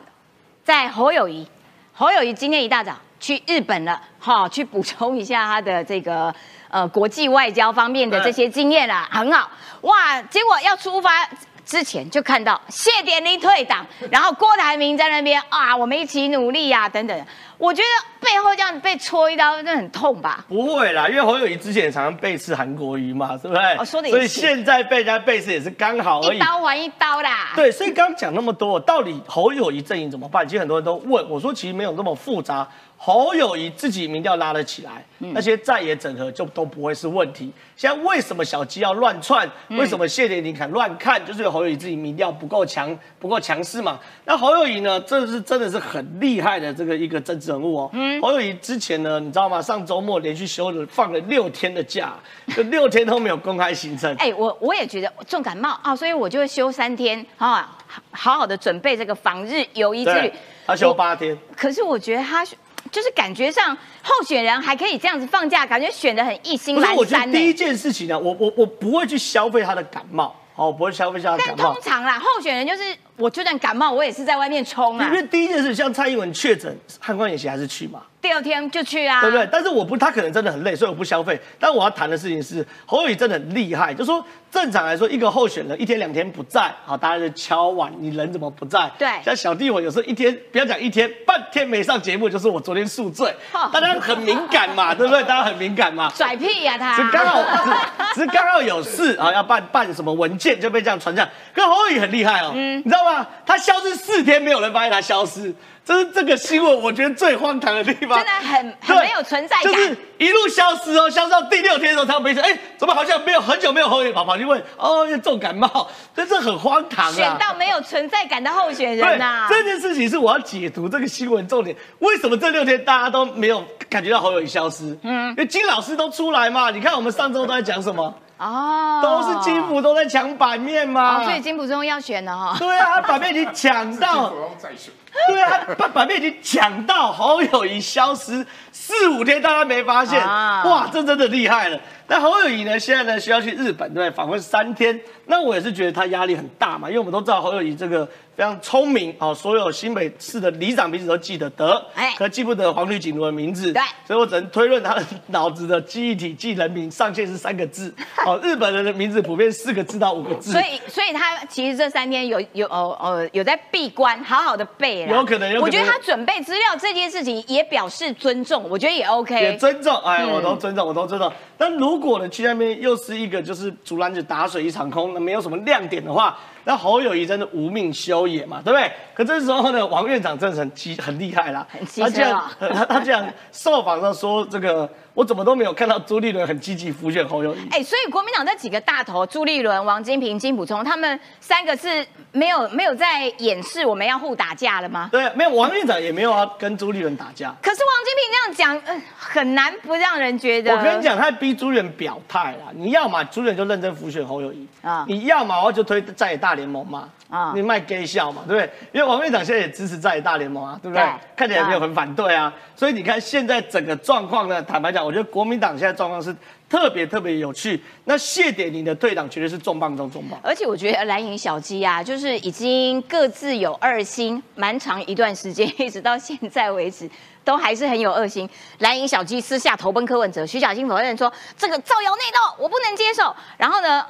[0.63, 1.47] 在侯友谊，
[1.93, 6.35] 侯友谊今天一大早去日本了，哈，去补充一下他的这个
[6.69, 9.51] 呃国际外交方面的这些经验啦，很好
[9.83, 10.21] 哇。
[10.23, 11.27] 结果要出发
[11.65, 17.27] 之前就看到谢点玲退党，然后郭台铭在那边啊，我们一起努力呀，等等。
[17.59, 20.45] 我觉得背后这样被戳一刀，真的很痛吧？
[20.49, 23.61] 不会啦，因为侯友谊之前也常常背刺韩国瑜嘛，是不是？
[23.79, 26.39] 哦，说的也所以现在被人家背刺也是刚好而已。
[26.39, 27.53] 一刀还一刀啦。
[27.55, 30.47] 对，所以刚刚讲那么多，到底侯友谊阵营怎么办？
[30.47, 32.67] 其实很多人都问我说，其实没有那么复杂。
[33.05, 37.53] 侯友谊自己民调拉得起来，那些在野整合就都不会是问题。
[37.77, 39.51] 现在为什么小鸡要乱窜？
[39.71, 41.21] 为什么谢点玲敢乱看？
[41.27, 43.99] 就是侯友谊自己民调不够强，不够强势嘛。
[44.25, 45.01] 那侯友谊呢？
[45.01, 47.91] 这是真的是很厉害的这个一个政治人物哦。
[48.23, 49.61] 侯友谊之前呢，你知道吗？
[49.61, 52.15] 上周末连续休了放了六天的假，
[52.55, 54.15] 就六天都没有公开行程。
[54.15, 57.77] 哎，我我也觉得重感冒啊，所以我就休三天啊，
[58.13, 60.33] 好好的准备这个访日游医之旅。
[60.65, 62.47] 他休八天，可是我觉得他。
[62.93, 66.93] 就是感觉上候选人还可以这样子放假，感觉选的很一心不是。
[66.93, 71.55] 我觉得第一件事情呢，我我我不会去消费他的感冒，哦，不会消费他的感冒。
[71.57, 75.07] 但通常啦，候选人就是我就算感冒，我也是在外面冲啊。
[75.07, 79.49] 因为第一件事，像蔡英文确诊，汉光演习还是去嘛，第二天就去啊，对不对？
[79.53, 81.39] 但是我不，他可能真的很累，所以我不消费。
[81.59, 88.91] 但我要谈的事情是，侯友宜真的很厉害，就说正常来说，一个候选人一天两天不在，好，大家就敲碗，你人怎么不在？
[88.99, 95.23] 对像小弟我有时候一天，不要讲一天，半天没上节目，就是我昨天宿醉 哦，大家很敏感嘛， 对不对？
[95.25, 96.11] 大家很敏感嘛。
[96.15, 101.29] 甩屁呀、他，只刚好只只是刚好有事啊，要办办什么文件就被这样传上。
[101.55, 103.27] 可侯友宜很厉害哦，嗯你知道吗？
[103.45, 108.17] 他消失四天，没有人发现他消失，这是这个新闻我觉得最荒唐的地方。
[108.19, 109.73] 真的很很对没有存在感。
[109.73, 117.13] 就是一路消失哦，消失到第六天的时候，他们没说，哎，怎么好像没有很久没有侯友宜跑跑去问，哦，又重感冒，这是很荒唐啊。
[117.13, 121.77] 选到没有存在感的候选人呐、对，这件事情是我要解读这个新闻重点。
[121.99, 124.97] 为什么这六天大家都没有感觉到侯友宜消失？
[125.03, 126.71] 嗯，因为金老师都出来嘛。
[126.71, 128.15] 你看我们上周都在讲什么？
[128.43, 131.21] 哦，都是金普都在抢版面嘛。
[131.21, 132.57] 哦，所以金普中要选了哈。
[132.59, 134.33] 对啊，版面已经抢到。
[135.29, 141.79] 对啊，版版面已经抢到侯友谊消失四五天，大家没发现，啊哇，这真的厉害了。
[142.09, 144.11] 那侯友谊呢，现在呢需要去日本，对？
[144.11, 144.99] 访问三天。
[145.27, 148.05] 那我也是觉得他压力很大嘛，因为我们都知道侯友谊这个
[148.37, 157.95] 非常聪明哦，所有新北市的里长名字都记得得，哎可记不得黄绿锦如的名字，对所以我只能推论他的脑子的记忆体记人名上限是三个字，
[158.27, 165.17] 哦，日本人的名字普遍四个字到五个字，所以，所以他其实这三天有有呃呃有在闭关，好好的背啦。
[165.17, 169.41] 有可能有可能我觉得他准备资料这件事情也表示尊重，我觉得也 OK。
[169.41, 171.33] 也尊重，哎，嗯我都尊重，我都尊重。
[171.57, 178.91] 但如果呢，去那边又是一个就是竹篮子打水一场空，那没有什么亮点的话，那侯友谊真的无命休也嘛，对不对？
[179.15, 187.59] 可这时候呢，王院长真的很机很厉害啦，很机他这样他他这样受访上说这个，我怎么都没有看到朱立伦很积极扶选侯友谊。
[187.71, 195.09] 哎、所以国民党这几个大头，朱立伦、王金平、金溥聪，他们三个是没有没有在掩饰我们要互打架了吗？
[195.13, 197.55] 对，没有王院长也没有要跟朱立伦打架。
[197.63, 200.75] 可是王金平这样讲，呃，很难不让人觉得。
[200.75, 208.71] 我跟你，讲，他逼朱元表态啦，你要嘛朱元就认真扶选侯友谊啊啊，你要嘛我就推在野大联盟嘛啊啊，你卖 gay 笑嘛，对不对？
[208.93, 211.13] 因为王院长现在也支持在野大联盟啊，对不对对？
[211.37, 216.35] 看起来也没有很反对啊，所以你看现在整个状况呢，坦白讲，我觉得国民党现在状况是
[216.69, 217.83] 特别特别有趣。
[218.05, 220.39] 那谢点宁的退党绝对是重磅中重磅。
[220.43, 227.11] 而且我觉得蓝营小鸡啊，就是已经各自有二心，蛮长一段时间， 一直到现在为止。
[227.45, 228.49] 都还是很有二心。
[228.79, 233.35] 蓝营小鸡私下投奔柯文哲，徐小新否认说这个造谣内斗我不能接受。
[233.59, 234.07] 然后呢，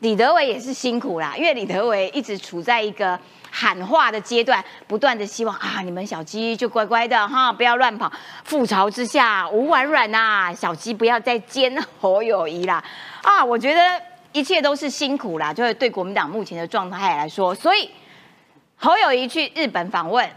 [0.00, 3.18] 李德伟也是辛苦啦，因为李德伟一直处在一个
[3.58, 8.12] 喊话的阶段，不断的希望啊，你们小鸡就乖乖的哈，不要乱跑。
[8.46, 12.84] 覆巢之下无完卵呐、小鸡不要再奸侯友谊啦
[13.22, 13.42] 啊！
[13.42, 13.80] 我觉得
[14.32, 17.90] 一切都是辛苦啦，就是对国民党目前的状态来说，所以
[18.76, 20.30] 侯友谊去日本访问，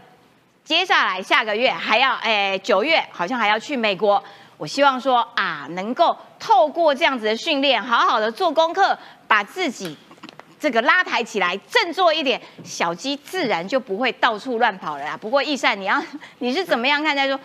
[0.64, 4.24] 接下来下个月还要，哎，九月好像还要去美国。
[4.56, 8.98] 我希望说啊，能够透过这样子的训练，好好的做功课，
[9.28, 9.94] 把自己
[10.60, 15.16] 这个拉抬起来，振作一点，小鸡自然就不会到处乱跑了啦。
[15.16, 16.00] 不过易善，你要
[16.38, 17.40] 你是怎么样看待说？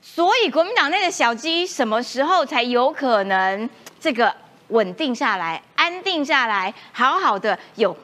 [0.00, 3.68] 所以国民党内的小鸡什么时候才有可能
[4.00, 4.34] 这个
[4.68, 7.94] 稳定下来、安定下来，好好的有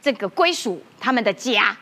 [0.00, 1.76] 这个归属他们的家？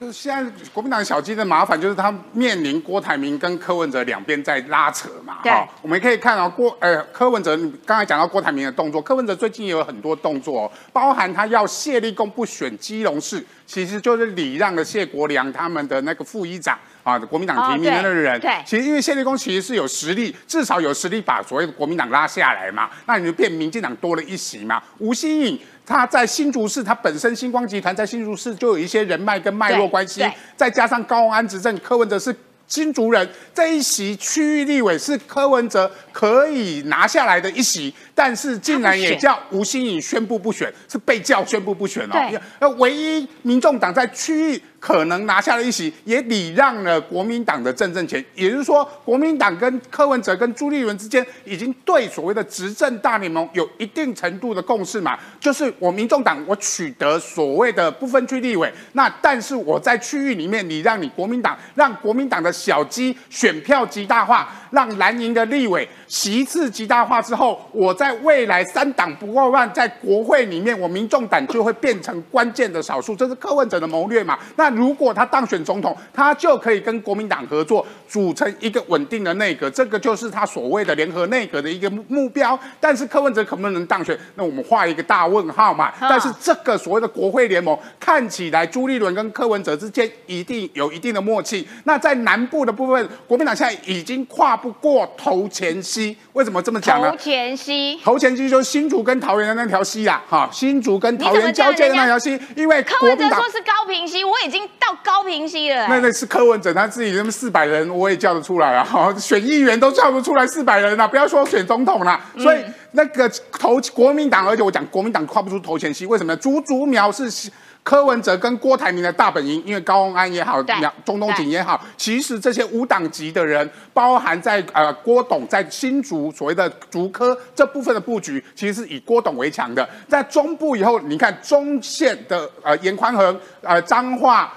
[0.00, 5.40] 就是现在国民党小鸡的麻烦，就是他面临郭台铭跟柯文哲两边在拉扯嘛。
[5.42, 16.78] 对哈我们可以看到郭呃柯文哲，你刚才讲到郭台铭的动作，柯文哲最近也有很多动作、哦，包含他要谢立功不选基隆市，其实就是礼让了谢国良他们的那个副议长。
[17.02, 18.50] 啊，国民党提名的那个人，哦对。
[18.50, 24.82] 对其实因为谢立功其实是有实力，至少有实力把所谓的国民党拉下来嘛，那你就变民进党多了一席嘛。
[24.98, 30.24] 吴新颖他在新竹市，他本身星光集团在新竹市就有一些人脉跟脉络关系
[30.56, 32.34] 再加上高安执政，柯文哲是
[32.68, 42.12] 新竹人，这一席区域立委是柯文哲可以拿下来的一席，但是竟然也叫吴欣颖宣布不选，是被叫宣布不选哦。
[42.12, 42.40] 对。
[42.60, 74.38] 那唯一民众党在区域可能拿下了一席，也礼让了国民党的政政权，也就是说，国民党跟柯文哲跟朱立伦之间已经对所谓的执政大联盟有一定程度的共识嘛，就是我民众党我取得所谓的不分区立委，那但是我在区域里面你让你国民党，让国民党的小鸡选票极大化，让蓝营的立委席次极大化之后，我在未来三党不过半在国会里面，我民众党就会变成关键的少数，这是柯文哲的谋略嘛。
[74.56, 82.58] 那如果他当选总统，他就可以跟国民党合作，组成一个稳定的内阁，这个就是他所谓的联合内阁的一个目目标。
[82.78, 84.18] 但是柯文哲可不能当选？
[84.36, 85.92] 那我们画一个大问号嘛。
[86.00, 91.66] 但是这个所谓的国会联盟，看起来朱立伦跟柯文哲之间一定有一定的默契。
[91.84, 96.16] 那在南部的部分，国民党现在已经跨不过头前溪。
[96.32, 97.10] 为什么这么讲呢？
[97.10, 105.86] 头前溪，头前溪就是新竹跟桃园的那条溪啦，哈，新竹跟桃园交界的那条溪，因为柯文哲说是高平溪，我已经到高平溪了。
[105.88, 112.20] 那那是柯文哲他自己那么四百人，我也叫得出来啊，哈， 选议员都叫不出来四百人啊，不要说选总统了。
[112.38, 116.36] 所以那个投国民党，而且我讲国民党跨不出头前溪，为什么？
[116.36, 117.50] 足足苗是。
[117.82, 120.62] 柯文哲跟郭台铭的大本营，因为高鸿安也好，
[121.04, 129.88] 中东锦也好，其实这些无党籍的人，包含在呃郭董在新竹所谓的竹科这部分的布局，其实是以郭董为强的。
[130.08, 134.52] 在中部以后，你看中线的呃严宽恒，呃彰化。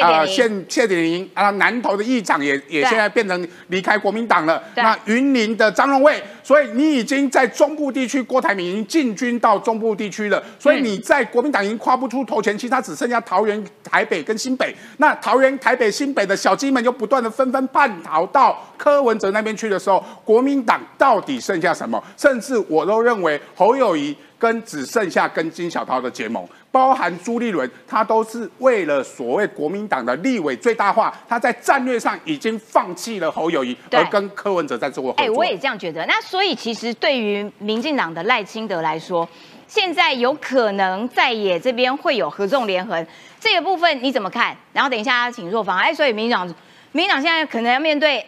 [0.00, 4.62] 啊，现谢点林啊，南投的议长也也现在变成离开国民党了。
[4.74, 10.42] 那云林的张荣卫，所以你已经在中部地区，郭台铭已经进军到中部地区了。
[10.58, 14.74] 所以你在国民党已经跨不出头前期，他只剩下桃园、台北跟新北。
[14.96, 22.02] 那桃园、台北、新北的小鸡们又不断的纷纷叛逃到柯文哲那边去的时候，国民党到底剩下什么？
[22.16, 24.16] 甚至我都认为侯友谊。
[24.42, 35.22] 跟只剩下跟金小涛的结盟，包含朱立伦，他都是为了所谓国民党的立委最大化，他在战略上已经放弃了侯友谊，而跟柯文哲在做合作。
[35.22, 36.04] 哎，我也这样觉得。
[36.06, 39.28] 那所以其实对于民进党的赖清德来说，
[39.68, 43.06] 现在有可能在野这边会有合纵连横，
[43.38, 44.56] 这个部分你怎么看？
[44.72, 45.76] 然后等一下请若芳。
[45.76, 46.46] 哎，所以民进党，
[46.92, 48.26] 民进党现在可能要面对，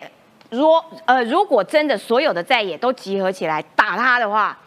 [0.50, 0.70] 如
[1.06, 4.58] 呃，如果真的所有的在野都集合起来打他的话。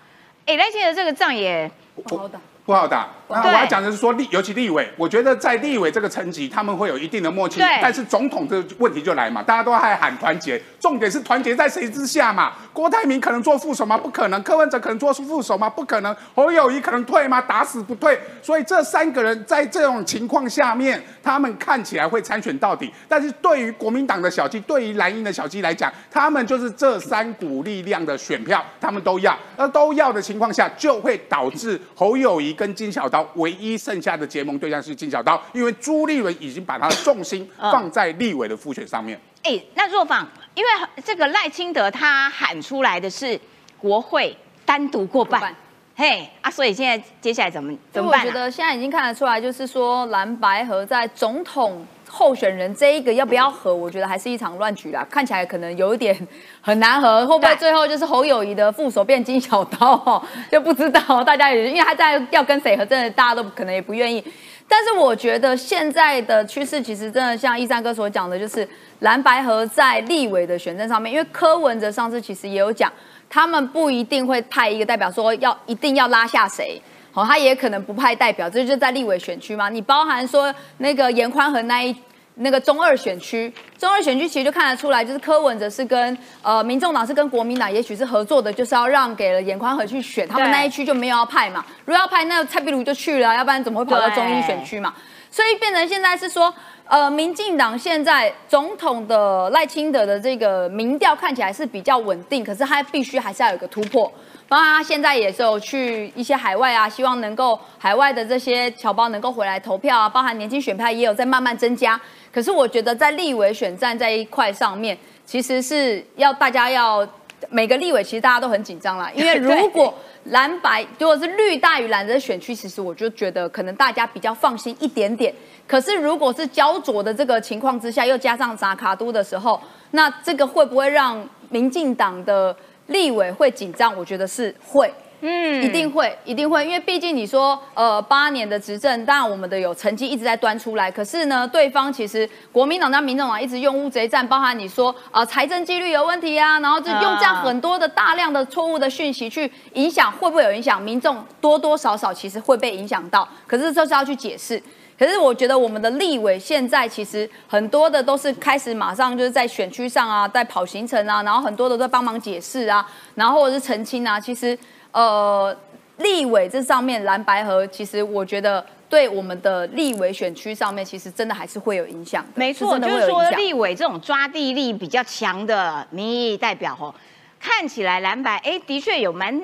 [0.47, 3.09] 哎，赖清德这个仗也不好打，不好打。
[3.29, 7.59] 那我要讲的是说立，尤其立委，我觉得在立委这个层级，他们会有一定的默契。
[7.81, 12.53] 但是总统这个问题就来嘛，大家都还喊团结，重点是团结在谁之下嘛？
[12.71, 13.97] 郭台铭可能做副手吗？
[13.97, 14.41] 不可能。
[14.43, 15.69] 柯文哲可能做副手吗？
[15.69, 16.15] 不可能。
[16.33, 17.41] 侯友谊可能退吗？
[17.41, 18.17] 打死不退。
[18.41, 22.91] 所以这三个人在这种情况下面，他们看起来会参选到底。
[23.09, 29.37] 但是对于国民党的小鸡，对于蓝营的小鸡来讲，他们就是这三股力量的选票，他们都要。
[29.57, 33.16] 那都要的情况下，就会导致侯友谊跟金小刀。
[33.35, 39.19] 唯一剩下的结盟对象是金小刀，因为朱立伦已经把他的重心放在立委的复选上面。
[39.43, 40.69] 哎，那若访，因为
[41.03, 43.39] 这个赖清德他喊出来的是
[43.77, 45.55] 国会单独过半，
[45.95, 48.21] 嘿啊，所以现在接下来怎么怎么办？
[48.21, 51.85] 我觉得现在已经看得出来，就是说蓝白合在总统。
[52.09, 53.75] 候选人这一个要不要和？
[53.75, 56.15] 我觉得还是一场乱局啦，看起来可能有一点
[56.61, 60.23] 很难和，会不会最后就是侯友谊的副手变金小刀？
[60.51, 64.23] 就不知道，大家也因为他在要跟谁和，真的大家都可能也不愿意。
[64.69, 68.67] 但是我觉得现在的趋势其实真的像一三哥所讲的，就是
[68.99, 72.91] 蓝白河在立委的选战上面，因为柯文哲上次其实也有讲，
[73.29, 76.81] 他们不一定会派一个代表说要一定要拉下谁。
[77.17, 79.69] 哦，他也可能不派代表，这就在立委选区嘛。
[79.69, 81.95] 你包含说那个严宽和那一
[82.35, 91.65] 那个中二选区，中二选区其实就看得出来，就是柯文哲是跟呃民众党是跟国民党，也许是合作的，就是要让给了严宽和去选，他们那一区就没有要派嘛。
[91.85, 94.93] 如果要派，那蔡壁如就去了，要不然怎么会跑到中一选区嘛？
[95.31, 96.53] 所以变成现在是说，
[96.85, 104.11] 呃，民进党现在总统的赖清德的这个民调看起来是比较稳定，可是他必须还是要有个突破。
[104.49, 111.99] 包括他现在也是有去一些海外啊，希望能够海外的这些侨胞能够回来投票啊，包含年轻选票也有在慢慢增加。
[112.31, 117.05] 可是我觉得在立委选战这一块上面，其实是要大家要
[117.49, 119.93] 每个立委其实大家都很紧张啦，因为 如果
[120.25, 125.33] 蓝白如果是绿大于蓝的选区，其实我就觉得可能大家比较放心一点点。
[125.67, 129.59] 可是如果是焦灼的这个情况之下，又加上扎卡都的时候，
[129.91, 132.55] 那这个会不会让民进党的？
[132.87, 150.81] 立委会紧张，我觉得是会，嗯，一定会，一定会，因为毕竟你说，呃，八年的执政，当然我们的有成绩一直在端出来，可是呢，对方其实国民党、跟民众党一直用乌贼战，包含你说，啊，财政纪律有问题啊，然后就用这样很多的大量的错误的讯息去影响，会不会有影响？
[150.81, 154.61] 民众多多少少其实会被影响到，可是就是要去解释。
[154.97, 162.83] 可是我觉得我们的立委现在其实很多的都是开始马上就是在选区上啊，在跑行程啊，然后很多的在帮忙解释啊，
[163.13, 164.19] 然后或者是澄清啊。
[164.19, 164.57] 其实
[164.91, 165.55] 呃，
[165.97, 172.25] 立委这上面蓝白河，其实我觉得对我们的立委选区上面，其实真的还是会有影响。
[172.33, 176.91] 没错，就是说立委这种抓地力比较强的民意代表哦，
[177.39, 179.39] 看起来蓝白哎的确有蛮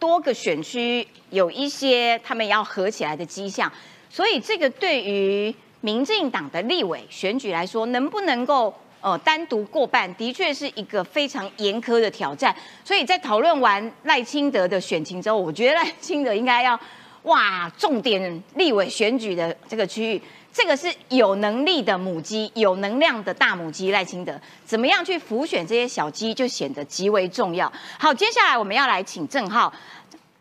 [0.00, 3.70] 多个选区有一些他们要合起来的迹象。
[4.10, 12.54] 所以这个对于民进党的立委选举来说，能不能够呃单独过半，的确是一个非常严苛的挑战。
[12.84, 16.78] 所以在讨论完赖清德的选情之后，我觉得赖清德应该要
[17.24, 20.22] 哇重点立委选举的这个区域。
[20.52, 27.70] 这个是有能力的母鸡，有能量的大母鸡赖清德，怎么样去浮选这些小鸡，就显得极为重要。
[27.98, 29.70] 好，接下来我们要来请郑浩，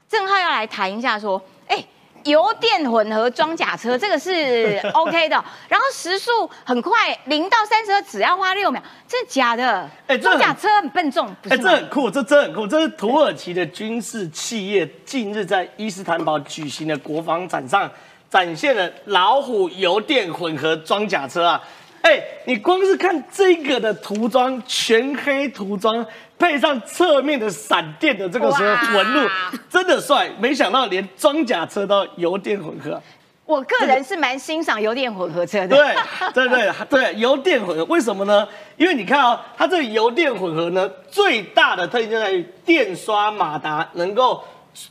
[0.07, 1.83] 郑浩要来谈一下说，哎，
[2.25, 5.35] 油电混合装甲车这个是 OK 的，
[5.69, 9.89] 然后时速很快，零到三十二只要花六秒，真的假的？
[10.07, 17.89] 哎，装甲车很笨重，哎，这很酷，这真很酷，这是土耳其的军事企业近日在伊斯坦堡举行的国防展上。
[18.27, 21.61] 展现了老虎油电混合装甲车啊！
[22.05, 26.05] 哎，你光是看这个的涂装，全黑涂装，
[26.37, 29.27] 配上侧面的闪电的这个时候纹路，
[29.71, 30.29] 真的帅。
[30.39, 33.01] 没想到连装甲车都油电混合。
[33.43, 35.75] 我个人是蛮欣赏油电混合车的。
[35.75, 35.95] 对
[36.31, 38.47] 对对对，油电混合为什么呢？
[38.77, 44.43] 因为你看啊，它这个油电混合呢，最大的特点就在于电刷马达能够。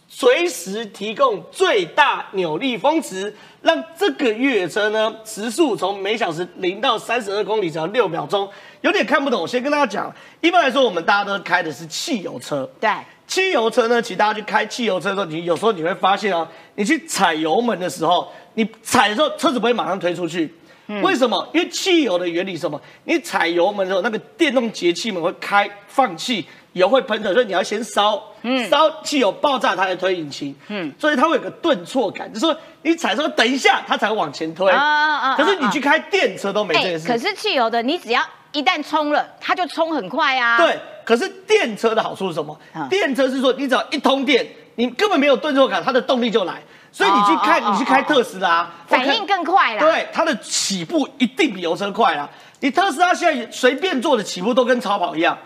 [0.08, 8.48] 随时提供最大扭力峰值，让这个越野车呢时速从每小时零到三十二公里只要六秒钟，
[8.80, 9.42] 有点看不懂。
[9.42, 12.90] 我先跟大家讲，一般来说我们大家都开的是汽油车，对，
[13.26, 20.54] 汽油车呢，其实大家去开汽油车的时候，你有时候你会发现啊，你去踩油门的时候，你踩的时候车子不会马上推出去，
[21.02, 21.46] 为什么？
[21.52, 22.80] 因为汽油的原理是什么？
[23.04, 26.46] 你踩油门的时候，那个电动节气门会开放气。
[26.74, 28.22] 油会喷的，所以你要先烧，
[28.68, 34.70] 烧汽油爆炸，它才推引擎，嗯，所以它会有个顿挫感，就是说你踩说等一下，它才会往前推。
[34.70, 35.36] 啊啊！
[35.36, 37.08] 可是你去开电车都没这件事。
[37.08, 38.20] 可是汽油的，你只要
[38.52, 40.58] 一旦冲了，它就冲很快啊。
[40.58, 42.56] 对，可是电车的好处是什么？
[42.90, 46.60] 电车是说你只要一通电，你根本没有顿挫感，它的动力就来。
[46.90, 49.80] 所以你去看，你去开特斯拉，反应更快啦。
[49.80, 52.28] 对，它的起步一定比油车快啦。
[52.60, 55.36] 你特斯拉现在随便做的起步都跟超跑一样。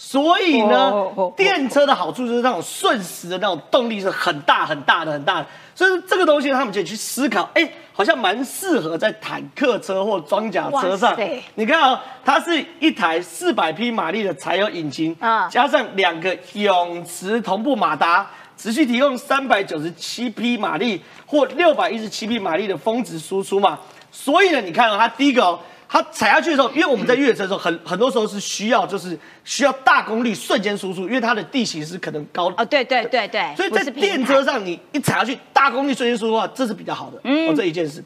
[0.00, 0.92] 所以呢，
[1.36, 11.18] 电车的好处就是那种瞬时的那种动力是很大很大的很大的，所以这个东西他们就去思考，哎，好像蛮适合在坦克车或装甲车上。
[11.56, 18.24] 你看啊，它是一台四百匹马力的柴油引擎，啊，加上两个永磁同步马达，
[18.56, 23.76] 持续提供三百九十七匹马力或六百一十七匹马力的峰值输出嘛。
[24.12, 25.58] 所以呢，你看到它第一个。
[25.88, 37.18] 它踩下去的时候，因为我们在越野车的时候，很很多时候是需要，就是需要大功率瞬间输出，因为它的地形是可能高啊，对对对对，所以在电车上你一踩下去，大功率瞬间输出的话，这是比较好的。
[37.24, 38.04] 嗯，这一件事。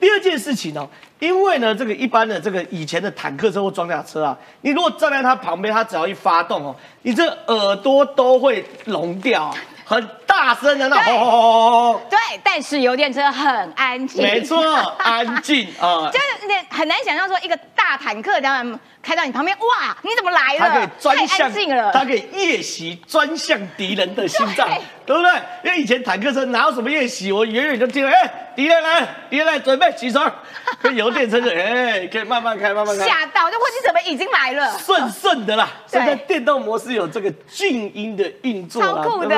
[0.00, 0.86] 第二件事情呢，
[1.18, 9.54] 因为呢，这个一般的这个以前的坦克车或装甲车啊，你如果站在它旁边，它只要一发动哦，你这耳朵都会聋掉。
[9.88, 14.60] 很大声的那吼吼吼吼对，但是油电车很安静，没错，
[14.98, 20.58] 安静 啊，就是你很难想象说一个大坦克这样开到你旁边，哇，你怎么来了？
[20.58, 21.50] 它可以专向，
[21.92, 24.68] 它可以夜袭专向敌人的心脏，
[25.06, 25.32] 对不对？
[25.64, 30.30] 因为以前坦克车哪有什么夜袭，我远远就听到，哎，敌人来，敌人来，准备起床。
[30.82, 33.06] 跟油电车就，哎，可以慢慢开，慢慢开。
[33.06, 34.78] 吓到，就问你怎么已经来了？
[34.78, 35.68] 顺顺的啦。
[35.86, 39.36] 现在电动模式有这个静音的运作啦，对不对？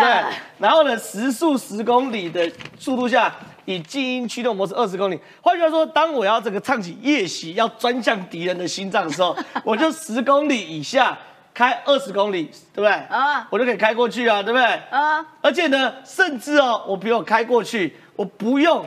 [0.58, 3.32] 然后呢，时速十公里的速度下。
[3.64, 11.16] 以静音驱动模式二十公里，换句话说，当我要这个唱起夜袭，要专向敌人的心脏的时候， 我就十公里以下
[11.52, 12.44] 开二十公里，
[12.74, 12.90] 对不对？
[12.90, 14.66] 啊，我就可以开过去啊，对不对？
[14.90, 18.86] 啊，而且呢，甚至哦，我比如开过去，我不用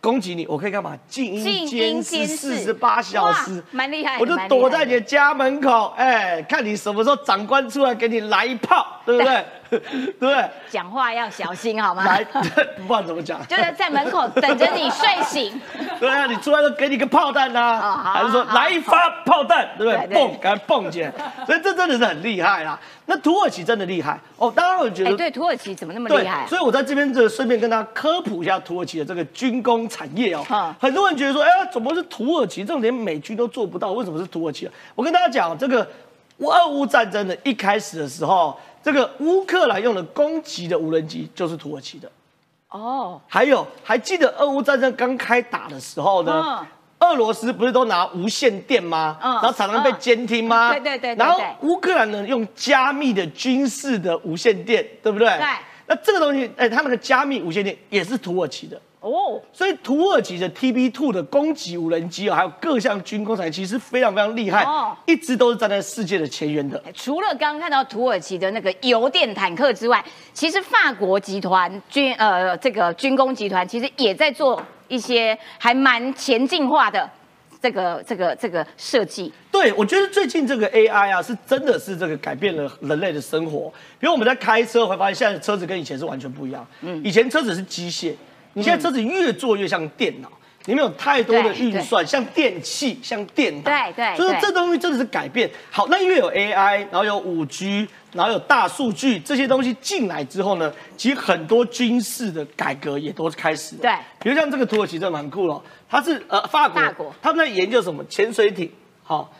[0.00, 0.96] 攻击你，我可以干嘛？
[1.08, 4.18] 静音监视四十八小时，蛮厉害。
[4.18, 9.44] 我就躲在你的家门口，哎，看你什么时候长官出来给你来一炮，对不对？
[10.18, 12.04] 对，讲话要小心好吗？
[12.04, 12.24] 来，
[12.76, 15.60] 不管怎么讲，就是在门口等着你睡醒。
[16.00, 20.14] 对啊，你出来都给你个炮弹呐，还是说来一发炮弹，对不对？
[20.14, 21.12] 蹦，赶快蹦起来。
[21.46, 22.78] 所以这真的是很厉害啦。
[23.06, 26.46] 那土耳其真的厉害哦，当然我觉得，对，土耳其怎么那么厉害？
[26.46, 30.44] 所以我在这边就顺便跟大家科普一下土耳其的这个军工产业哦。
[30.80, 32.62] 很多人觉得说，哎呀，怎么是土耳其？
[32.62, 34.70] 这种连美军都做不到，为什么是土耳其？
[34.94, 35.86] 我跟大家讲，这个
[36.40, 38.58] 俄乌战争的一开始的时候。
[38.82, 42.10] 这个乌克兰用的攻击的无人机就是土耳其的
[42.70, 46.66] 哦，还有还记得俄乌战争刚开打的时候呢，
[47.00, 49.18] 俄罗斯不是都拿无线电吗？
[49.20, 50.70] 然后常常被监听吗？
[50.70, 51.14] 对对对。
[51.14, 55.28] 然后乌克兰呢用加密的军事的无线电，对不对？
[55.28, 55.46] 对。
[55.86, 66.82] 那这个东西，哎，它那个加密无线电也是土耳其的哦，所以土耳其的 TB Two 的攻击无人机啊，还有各项军工产业，其实非常非常厉害，哦一直都是站在世界的前沿的。
[66.94, 77.08] 除了刚刚看到土耳其的那个油电坦克之外，其实法国集团军呃这个军工集团其实也在做一些还蛮前进化的
[77.62, 79.32] 这个这个这个设计。
[79.50, 83.72] 对，我觉得最近这个 AI 啊，是真的是这个改变了人类的生活。
[83.98, 86.66] 比如我们在开车，会发现现在的车子跟以前是完全不一样。
[86.82, 88.14] 嗯，以前车子是机械，
[88.52, 90.30] 你现在车子越做越像电脑。
[90.66, 95.50] 里面有太多的对运算，像电器，像电脑，对对所以这东西真的是改变。
[95.70, 103.80] 好，那因为有 AI，然后有五 G，然后有大数据这些东西进来之后呢，其实很多军事的改革也都开始了。
[103.80, 103.92] 对
[104.22, 108.70] 比如像这个土耳其真的蛮酷了，它是呃法国，法国他们在研究什么潜水艇，
[109.02, 109.32] 好、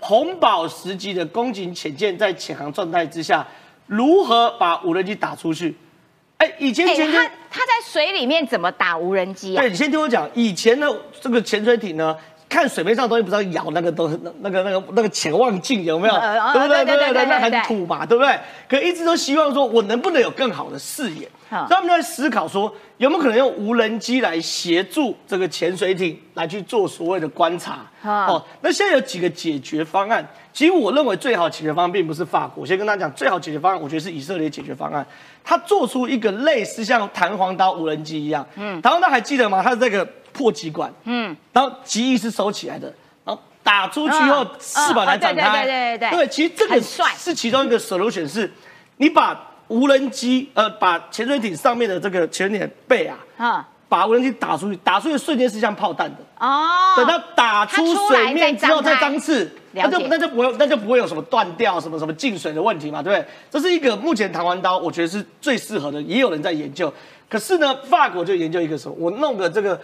[0.00, 3.46] 红宝石级的攻击潜舰在潜航状态之下，
[3.86, 5.76] 如何把无人机打出去？
[6.38, 6.94] 哎，以前他
[7.50, 9.70] 他在水里面怎么打无人机啊对？
[9.70, 10.86] 你先听我讲，以前呢，
[11.20, 12.16] 这个潜水艇呢，
[12.48, 16.14] 看水面上的东西不知道咬那个东西，那那个那个那个潜望镜有没有？
[16.14, 16.84] 对不对？
[16.84, 18.38] 对对对对那很土嘛，对不对？
[18.68, 21.28] 可一直都希望说，我能不能有更好的视野？
[21.50, 27.84] 好所以他们在思考说，有没有可能用无人机来协助这个潜水艇来去做所谓的观察？
[28.04, 30.24] 哦，那现在有几个解决方案。
[30.52, 35.06] 其实我认为最好解决方案并不是法国，我先跟大家讲，最好解决方案，我觉得是以色列解决方案。
[35.48, 39.62] 他做出一个类似像弹簧刀无人机一样，嗯，弹簧刀还记得吗？
[39.62, 42.92] 它是这个破击管，嗯，然后机翼是收起来的，
[43.24, 46.78] 然后打出去后嗯翅膀才展开，嗯对对对对对对，其实这个
[47.16, 48.52] 是其中一个 solution，是
[48.98, 53.68] 你把无人机，呃，把潜水艇上面的这个潜水艇的背啊，啊。
[53.88, 56.18] 把无人机打出去，打出去的瞬间是像炮弹的。
[56.38, 59.50] 哦，等到打出水面之后再张刺，了
[59.84, 63.28] 那就那就不会那就不会有什么断掉、什么什么进水的问题嘛，对不对？
[63.50, 66.92] 这是一个目前弹簧刀，我觉得是最适合的，也有人在研究。
[67.28, 68.94] 可是呢，法国就研究一个什么？
[68.98, 69.78] 我弄个这个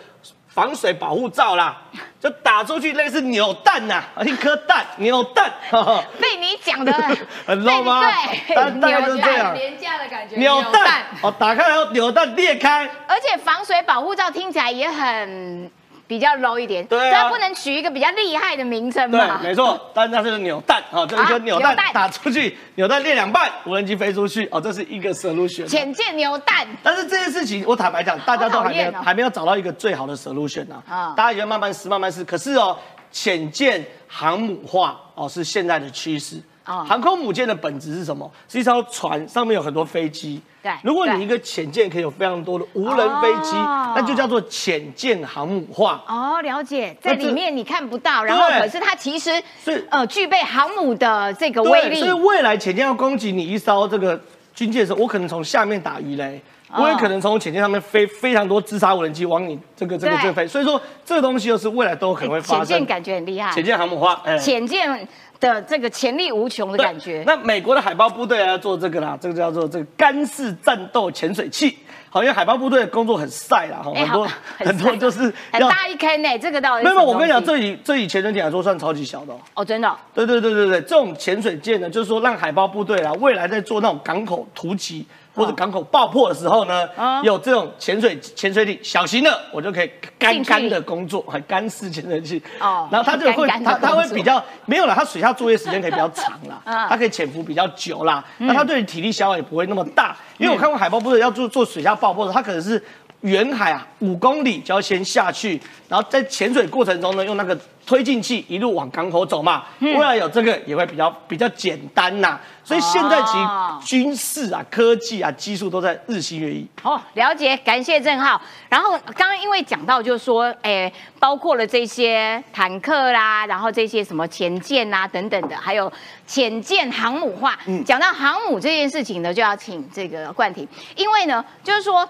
[0.48, 1.82] 防水保护罩啦，
[2.18, 5.52] 就打出去类似扭蛋呐、一颗蛋扭蛋，
[6.18, 6.92] 被你讲的
[7.44, 8.00] 很 low 吗
[8.48, 15.70] 对，大大概就是这样 廉价的感觉，扭蛋哦，打开然后扭蛋裂开，而且防水保护罩听起来也很
[16.06, 16.98] 比较 low 一点，对
[17.30, 25.64] 不能取一个比较厉害的名称对嘛？，没错， 但是它是扭蛋啊，这一颗啊扭蛋打出去，扭蛋裂两半，无人机飞出去，哦，这是一个 solution。
[25.66, 30.82] 浅见扭蛋，但是这件事情，我坦白讲，大家都还没有、还没有找到一个最好的 solution 啊。
[30.88, 32.22] 啊大家也要慢慢试，慢慢试。
[32.24, 32.76] 可是哦，
[33.10, 36.36] 浅见航母化哦是现在的趋势。
[36.66, 36.84] 哦。
[36.88, 38.30] 航空母舰的本质是什么？
[38.48, 40.40] 是一艘船，上面有很多飞机。
[40.62, 43.92] 对对如果你一个潜舰可以有非常多的无人飞机，哦。
[43.94, 46.02] 那就叫做潜舰航母化。
[46.08, 49.30] 哦，了解，在里面你看不到，然后可是它其实
[49.62, 52.00] 是呃具备航母的这个威，力。
[52.00, 54.18] 所以未来潜舰要攻击你一艘这个
[54.54, 56.40] 军舰的时候，我可能从下面打鱼雷，
[56.70, 56.82] 哦。
[56.82, 60.22] 我也可能从潜舰上面飞非常多自杀无人机往你这个这个对。
[60.22, 62.64] 这个飞，所以说这个东西又是未来都有可能会发生。
[62.64, 64.38] 浅见感觉很厉害，潜舰航母化，哎。
[64.38, 65.06] 浅见
[65.44, 67.22] 的这个潜力无穷的感觉。
[67.26, 71.78] 那美国的海豹部队要做这个啦，这个叫做这个干式战斗潜水器。
[72.08, 74.26] 好，因为海豹部队的工作很晒啦， 很多
[74.58, 75.20] 很多晒就是
[75.52, 75.60] 很。
[75.68, 79.38] 大一坑呢，这个到底没有，没有我跟你讲，这这以这以潜水艇来说算超级小的哦。
[79.54, 85.04] 哦，真的哦对对对对对，这种潜水舰呢，就是说让海豹部队啊，未来在做那种港口突击
[85.34, 87.20] 或者港口爆破的时候呢，啊。
[87.22, 92.42] 有这种潜水潜水艇小型的，我就可以干干的工作，很干式潜水器。
[92.60, 100.16] 哦然后它就会它它会比较没有了，它水下作业时间可以比较长啦，啊 它可以潜伏比较久啦，那它对体力消耗也不会那么大。
[100.38, 102.82] 因为我看过海豹部队要做做水下爆破的，它可能是
[103.24, 105.58] 远海啊五公里就要先下去，
[105.88, 109.64] 然后在潜水过程中呢，用那个推进器一路往港口走嘛。
[109.78, 116.66] 嗯未来有这个也会比较比较简单呐、所以现在其军事啊、科技啊、技术都在日新月异。
[116.82, 118.38] 哦，了解，感谢郑浩。
[118.68, 125.90] 然后刚刚因为讲到，就是说，哎，包括了这些坦克啦，然后这些什么潜舰啊等等的，还有
[126.26, 127.58] 潜舰航母化。
[127.66, 132.06] 嗯讲到航母这件事情呢，就要请这个冠廷，因为呢，就是说。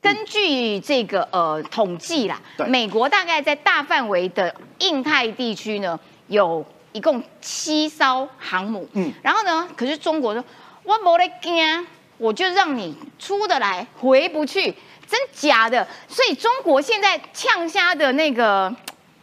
[0.00, 8.88] 根据这个呃统计啦，美国大概在大范围的印太地区呢，有一共七艘航母。
[8.92, 10.44] 嗯嗯，然后呢，可是中国说，
[10.84, 11.86] 我没得惊，
[12.18, 14.72] 我就让你出得来，回不去，
[15.08, 15.86] 真假的？
[16.06, 18.72] 所以中国现在呛虾的那个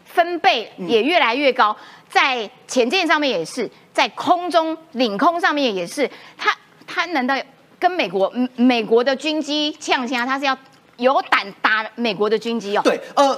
[0.06, 1.76] 分贝也越来越高，
[2.10, 6.56] 在潜舰上面也是，在空中领空上面也是，他
[6.86, 7.36] 他难道
[7.84, 10.58] 跟美国嗯美国的军机呛虾，他是要
[10.96, 12.82] 有胆打美国的军机哦？
[12.82, 13.38] 对，呃，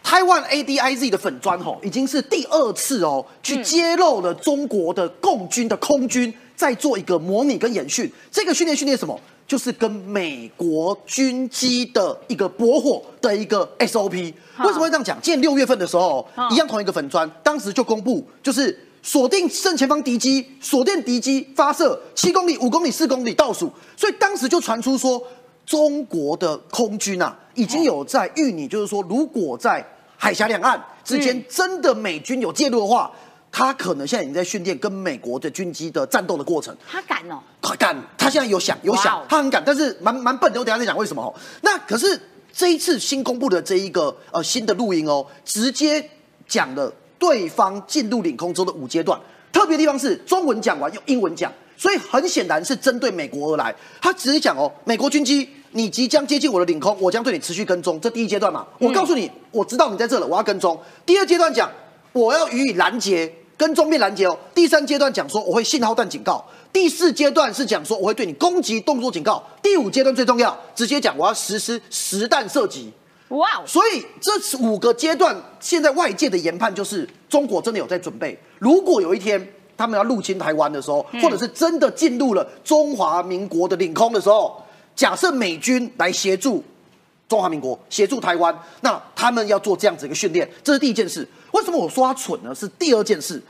[0.00, 8.08] 台湾 ADIZ 的粉砖吼，已经是第二次哦，去揭露了中国的共军的空军在做一个模拟跟演训。
[8.30, 9.20] 这个训练训练什么？
[9.44, 14.12] 就是跟美国军机的一个搏火的一个 SOP。
[14.12, 15.18] 为什么会这样讲？
[15.20, 25.22] 今年六月份的时候，一样同一个粉砖，当时就公布，就是锁定正前方敌机，锁定敌机发射七公里、五公里、四公里倒数，所以当时就传出说，
[25.64, 29.84] 中国的空军啊，已经有在预拟，就是说，如果在
[30.16, 33.10] 海峡两岸之间真的美军有介入的话，
[33.50, 36.76] 他可能现在已经在训练跟美国的军机的战斗的过程。
[36.86, 40.60] 他敢哦，他敢，他现在有想有想他很敢，但是蛮蛮笨的。
[40.60, 41.34] 我等下再讲为什么哦。
[41.62, 42.20] 那可是
[42.52, 46.06] 这一次新公布的这一个呃新的录音哦，直接
[46.46, 49.20] 讲了对方进入领空中的五阶段。
[49.52, 53.74] 特别地方是中文讲完用英文讲，所以很显然是针对美国而来。
[54.00, 58.00] 他直接讲哦，美国军机你即将接近我的领空，我将对你持续跟踪。
[58.00, 60.80] 这第一阶段嘛，我告诉你，我知道你在这了，我要跟踪。
[61.04, 61.70] 第二阶段讲，
[62.12, 64.38] 我要予以拦截，跟踪变拦截哦。
[64.54, 66.44] 第三阶段讲说我会信号弹警告。
[66.72, 69.42] 第四阶段是讲说我会对你攻击动作警告。
[69.60, 72.92] 第五阶段最重要，直接讲我要实施实弹射击。
[73.30, 78.38] 哇哦，所以这五个阶段，现在外界的研判就是中国真的有在准备。
[78.58, 84.62] 如果有一天他们要入侵台湾的时候，或者是真的进入了中华民国的领空的时候，
[84.94, 86.62] 假设美军来协助
[87.28, 91.26] 中华民国协助台湾，那他们要做这样子一个训练，这是第一件事。
[91.52, 92.54] 为什么我说他蠢呢？
[92.54, 93.40] 是第二件事。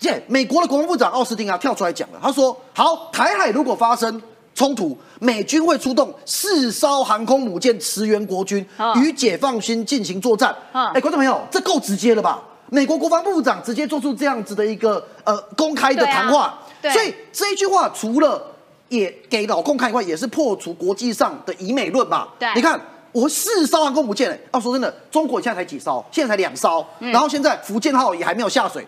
[0.00, 4.20] 耶，美国的国防部长奥斯汀啊跳出来讲了，他说：好，台海如果发生
[4.54, 10.54] 冲突，美军会出动四艘航空母舰驰援国军哦，与解放军进行作战。
[10.72, 12.42] 嗯哎，观众朋友，这够直接了吧？
[12.70, 18.42] 美国国防部长直接做出这样子的一个呃公开的谈话，对所以这一句话除了
[18.88, 22.28] 也给老共看以外，也是破除国际上的以美论吧。
[22.38, 22.80] 对你看。
[23.12, 28.86] 我四艘航空母舰、欸，要说真的，中国现在才几艘，现在才两艘，然后现在福建号也还没有下水。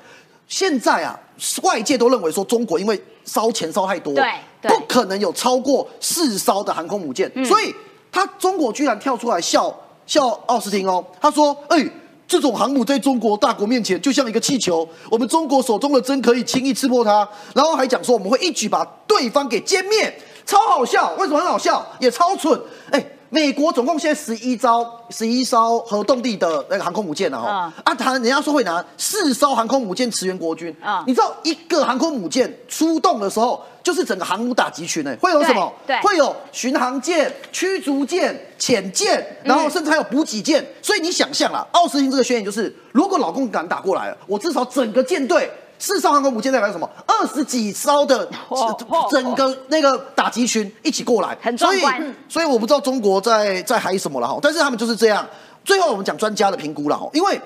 [0.48, 1.18] 现在啊，
[1.62, 7.74] 外界都认为说中国因为烧钱烧太多，对对不可能有超过四艘的航空母舰，所以
[8.12, 9.74] 他中国居然跳出来笑
[10.06, 11.84] 笑奥斯汀哦，他说：“哎、
[12.28, 20.14] 这种航母在中国大国面前就像一个气球，我们中国手中的针可以轻易刺破它。”然后还讲说我们会一举把对方给歼灭，
[20.44, 21.12] 超好笑。
[21.18, 21.84] 为什么很好笑？
[21.98, 22.60] 也超蠢。
[22.90, 23.04] 哎、
[23.34, 35.72] 美国总共现在十一艘十一艘核动力的那个航空母舰了哦，啊，他人家说会拿四艘航空母舰驰援国军啊你知道一个航空母舰出动的时候，就是整个航母打击群呢，会有什么？
[36.00, 40.64] 会有巡航舰、驱逐舰、潜舰，然后甚至还有补给舰。
[40.80, 45.50] 所以你想象啊，奥斯汀这个宣言就是，如果老共敢打过来了，我至少整个舰队。
[45.78, 46.88] 四艘航空母舰代表什么？
[47.06, 51.82] 二十几艘的哦哦整个那个打击群一起过来，所以
[52.28, 55.26] 所以我不知道中国在在嗨什么了哈，但是他们就是这样。
[55.64, 57.40] 最后我们讲专家的评估了哈，因为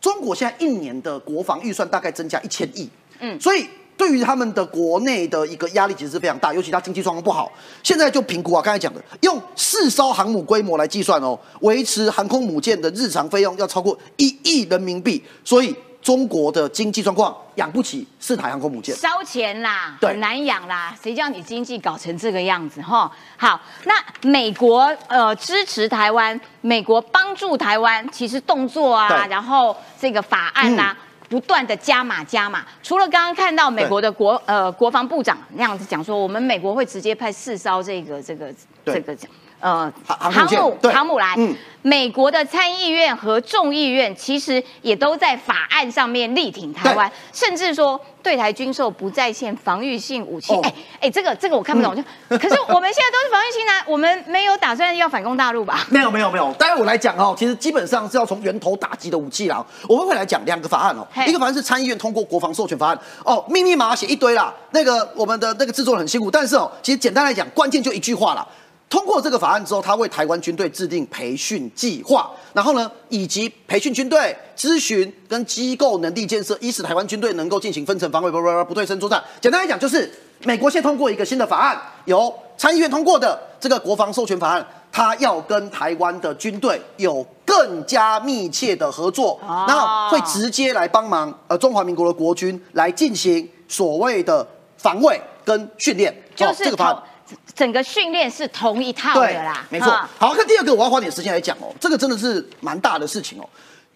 [0.00, 2.88] 中国现在一年的国防预算大概增加一千亿，
[3.20, 3.66] 嗯，所以
[3.96, 7.52] 对于他们的国内的一个压力其实是非常大，尤其他经济状况不好。
[7.82, 18.94] 现在就评估啊，刚才讲的，用四艘航母规模来计算哦，维持航空母舰的日常费用要超过一亿人民币，所以中国的经济状况养不起四台航空母舰。
[18.94, 20.10] 烧钱啦，对。
[20.10, 23.10] 很难养啦，谁叫你经济搞成这个样子哈？
[23.36, 30.96] 好，那美国呃支持台湾，美国帮助台湾，其实动作啊，然后这个法案呐、
[31.28, 38.94] 不断的加码加码，除了刚刚看到美国的国呃国防部长那样子讲说，我们美国会直接派四艘这个这个对。
[38.94, 39.16] 这个
[39.60, 50.52] 呃航航母航母来，嗯美国的参议院和众议院其实也都在法案上面力挺台湾，甚至说对台军售不再限防御性武器。
[50.52, 52.02] 哦哎哎、这个这个我看不懂，就
[52.36, 55.86] 可是我们现在都是防御性啊， 我们没有打算要反攻大陆吧？
[55.88, 59.64] 没有没有没有，待会我来讲哦，其实基本上是要从源头打击的武器啦。
[59.88, 64.52] 我们会来讲两个法案哦，一个法案是参议院通过国防授权法案哦，密密麻麻写一堆啦。
[64.72, 68.46] 那个我们的那个制作人很辛苦，但是哦，其实简单来讲，关键就一句话啦。
[68.90, 79.22] 通过这个法案之后，他为台湾军队制定培训计划，然后呢，以及培训军队、咨询跟机构能力建设，以使台湾军队能够进行分层防卫、不不不不对称作战。
[79.42, 80.10] 简单来讲，就是
[80.44, 94.46] 美国现在通过一个新的法案，由参议院通过的这个国防授权法案，他要跟台湾的军队有更加密切的合作，然后会直接来帮忙呃中华民国的国军来进行所谓的
[94.78, 97.02] 防卫跟训练，哦就是这个法案。
[97.54, 99.90] 整个训练是同一套的啦，没错。
[100.18, 103.48] 好，那第二个，我要花点时间来讲哦，这个真的是蛮大的事情哦。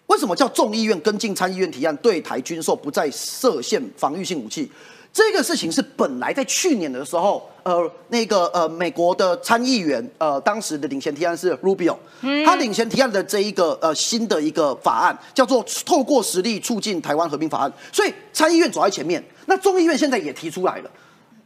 [0.07, 4.69] 为什么叫众议院跟进参议院提案，对台军售不再设限防御性武器？
[5.13, 11.95] 这个事情是本来在去年的时候，呃，那个呃，美国的参议员，呃，当时的领衔提案是 Rubio，、
[12.43, 20.89] 他领衔提案的这一个呃新的一个法案叫做《透过实力促进台湾和平法案》，所以参议院走在前面，那众议院现在也提出来了。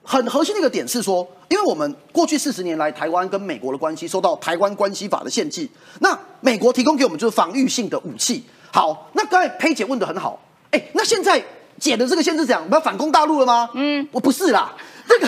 [0.09, 5.67] 很核心的一个点是说，因为我们过去四十年来，台湾跟美国的关系受到《台湾关系法》的限制，
[5.99, 8.41] 那美国提供给我们就是防御性的武器。
[8.71, 10.39] 好，那刚才佩姐问的很好，
[10.71, 11.43] 哎，那现在
[11.77, 12.61] 解的这个限制怎样？
[12.63, 13.69] 我们要反攻大陆了吗？
[13.73, 14.73] 嗯，我不是啦，
[15.05, 15.19] 这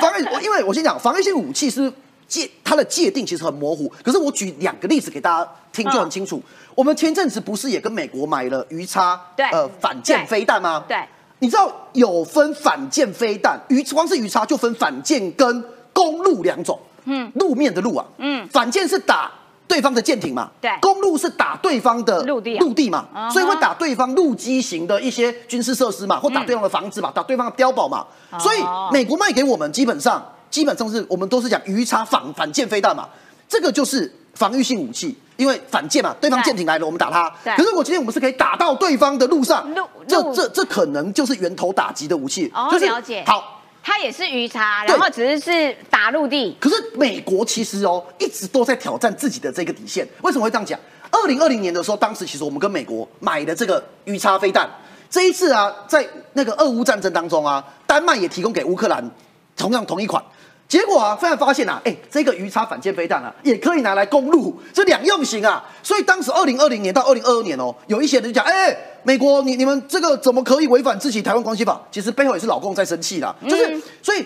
[0.00, 1.92] 防御，我因为我先讲防御性武器是
[2.26, 6.42] 界它的界定其实很模糊，可是我举两个例子给大家听就很清楚。
[6.74, 10.84] 我们前阵子不是也跟美国买了鱼叉，对呃，反舰飞弹吗？
[10.88, 10.96] 对。
[11.40, 16.78] 你知道有分反舰飞弹，鱼光是鱼叉就分反舰跟公路两种。
[17.10, 19.30] 嗯，路面的路啊，嗯，反舰是打
[19.66, 28.06] 对方的舰艇嘛，对，公路是打对方的陆地陆地嘛，所以会打对方陆基型的一些军事设施嘛，或打对方的房子嘛，打对方的碉堡嘛。
[28.38, 28.58] 所以
[28.92, 33.08] 美国卖给我们基本上基本上是我们都是讲鱼叉反反舰飞弹嘛，
[33.48, 35.16] 这个就是防御性武器。
[35.38, 37.32] 因为反舰嘛，对方舰艇来了，我们打它。
[37.56, 39.72] 可是我今天我们是可以打到对方的路上，
[40.08, 42.50] 这这这可能就是源头打击的武器。
[42.52, 43.22] 哦，了解。
[43.24, 46.56] 好，它也是鱼叉，然后只是是打陆地。
[46.58, 50.04] 可是美国其实哦，一直都在挑战自己的这个底线。
[50.22, 50.76] 为什么会这样讲？
[51.12, 54.68] 二零二零年的时候，当时其实我们跟美国买的这个鱼叉飞弹，
[55.08, 59.08] 这一次啊，在那个俄乌战争当中啊，丹麦也提供给乌克兰
[59.56, 60.20] 同样同一款。
[60.68, 65.64] 结果啊，突然发现啊，哎，这个鱼叉反舰飞弹啊，也可以拿来攻陆，这两用型啊。
[65.82, 71.80] 所以当时二零二零年到二零二二年哦，有一些人就讲，哎，美国你你们这个怎么可以违反自己台湾关系法？
[71.90, 74.24] 其实背后也是老共在生气啦，就是所以。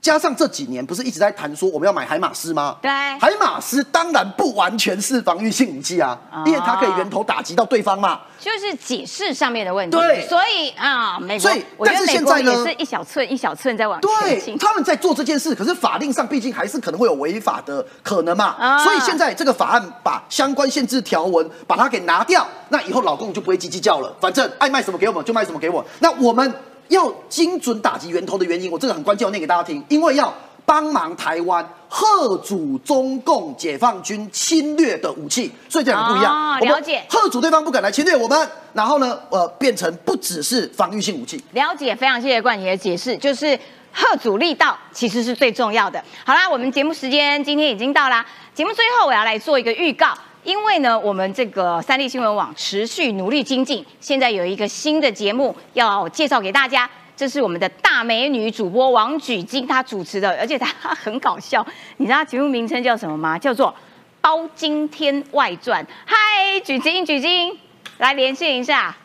[0.00, 2.76] 加上这几年不是一直在谈说我们要买海马斯吗？
[2.80, 8.20] 对，海马斯当然不完全是防御性武器啊，因为它可以源头打击到对方嘛。
[8.38, 9.96] 就是解释上面的问题。
[9.96, 11.38] 对，所以啊，美
[11.76, 14.56] 国，但是现在呢，也是一小寸一小寸在往前对。
[14.56, 18.78] 他们在做这件事，可是法令上毕竟还是可能会有违法的可能嘛。
[18.84, 25.84] 所以现在这个法案把相关限制条文把它给拿掉，那以后老公就不会叽叽叫了，反正爱卖什么给我们就卖什么给我。
[25.98, 26.54] 那我们。
[26.88, 29.82] 要精准打击源头的原因，我这个很关键，我念给大家听。
[29.88, 30.32] 因为要
[30.64, 36.60] 帮忙台湾贺阻中共解放军侵略的武器，所以这两个不一样。
[36.60, 41.42] 了解，贺阻对方不敢来侵略我们，然后呢，呃，变成不只是防御性武器。
[41.52, 43.58] 了解，非常谢谢冠杰的解释，就是
[43.92, 46.02] 贺阻力道其实是最重要的。
[46.24, 50.08] 好啦，我们节目时间今天已经到啦，节目最后我要来做一个预告。
[50.48, 61.66] 因为呢，我们这个三立新闻网持续努力精进，现在有一个新的节目要介绍给大家，这是我们的大美女主播王举金她主持的，而且她很搞笑。
[61.98, 63.38] 你知道节目名称叫什么吗？
[63.38, 63.68] 叫做
[64.22, 65.84] 《包金天外传》。
[66.06, 67.58] 嗨，举金，举金，
[67.98, 68.96] 来连线一下。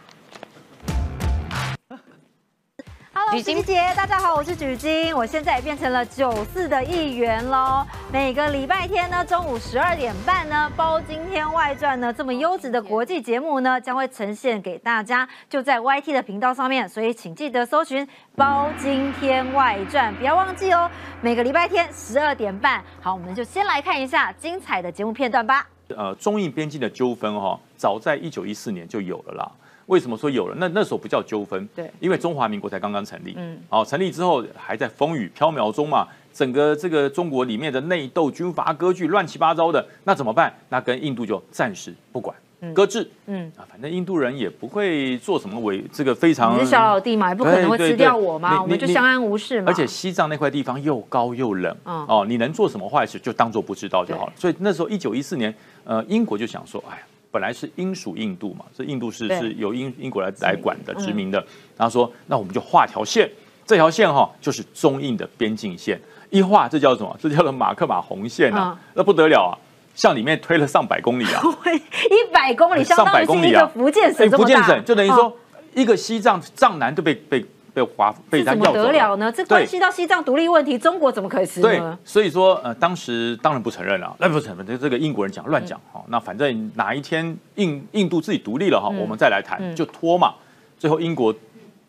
[3.31, 7.85] 金姐，大家好，我是举金，我现在也变成了九四的一员喽。
[8.11, 18.05] 每个礼拜天呢，中午十二点半呢，《包今天外传》呢，这么优质的国际节目呢，将会呈现给大家，就在 YT 的频道上面，所以请记得搜寻
[18.35, 20.89] 《包今天外传》，不要忘记哦。
[21.21, 25.67] 每个礼拜天十二点半，好，我们就先来看一下精彩的节目片段吧。
[25.95, 29.51] 呃，中印边境的纠纷哈，早在一九一四年就有了啦。
[29.87, 30.55] 为什么说有了？
[30.57, 40.53] 那那时候不叫纠纷，对，因为中华民国才刚刚成立，嗯，好，成立之后还在风雨飘渺中嘛，整个这个中国里面的内斗、军阀割据、乱七八糟的，那怎么办？
[40.69, 42.33] 那跟印度就暂时不管，
[42.73, 49.69] 搁置，嗯啊，反正印度人也不会做什么违这个非常，你是小老弟嘛，也不可能会吃掉我嘛，我们就相安无事嘛。
[49.69, 54.33] 而且西藏那块地方又高又冷，哦，你能做什么坏事就当做不知道就好了。
[54.37, 55.53] 所以那时候一九一四年，
[55.83, 57.03] 呃，英国就想说，哎呀。
[57.33, 61.43] 本来是英属印度嘛，这印度是是由英英国来来管的殖民的。
[61.75, 63.27] 然后说，那我们就画条线，
[63.65, 65.99] 这条线哈就是中印的边境线。
[66.29, 67.17] 一画，这叫什么？
[67.19, 69.57] 这叫做马克马红线啊，那不得了啊！
[69.95, 71.41] 向里面推了上百公里啊，
[71.73, 73.67] 一百公里，上百公里啊！
[73.73, 75.35] 福建省福建省就等于说
[75.73, 77.43] 一个西藏藏南都被被。
[77.73, 79.31] 被华被他要走得了呢？
[79.31, 81.67] 这关系到西藏独立问题，中国怎么可以吃呢？
[81.67, 86.03] 对，所以说呃，当时当然不承认了，那不承认，这这个英国人讲乱讲哈。
[86.07, 90.35] 那反正哪一天印印度自己独立了哈，我们再来谈，就拖嘛。
[90.77, 91.33] 最后英国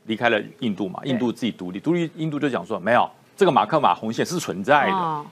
[0.06, 5.24] 离开了印度嘛，印度自己独立，独立印度就讲说没有这个马克马红线是存在的，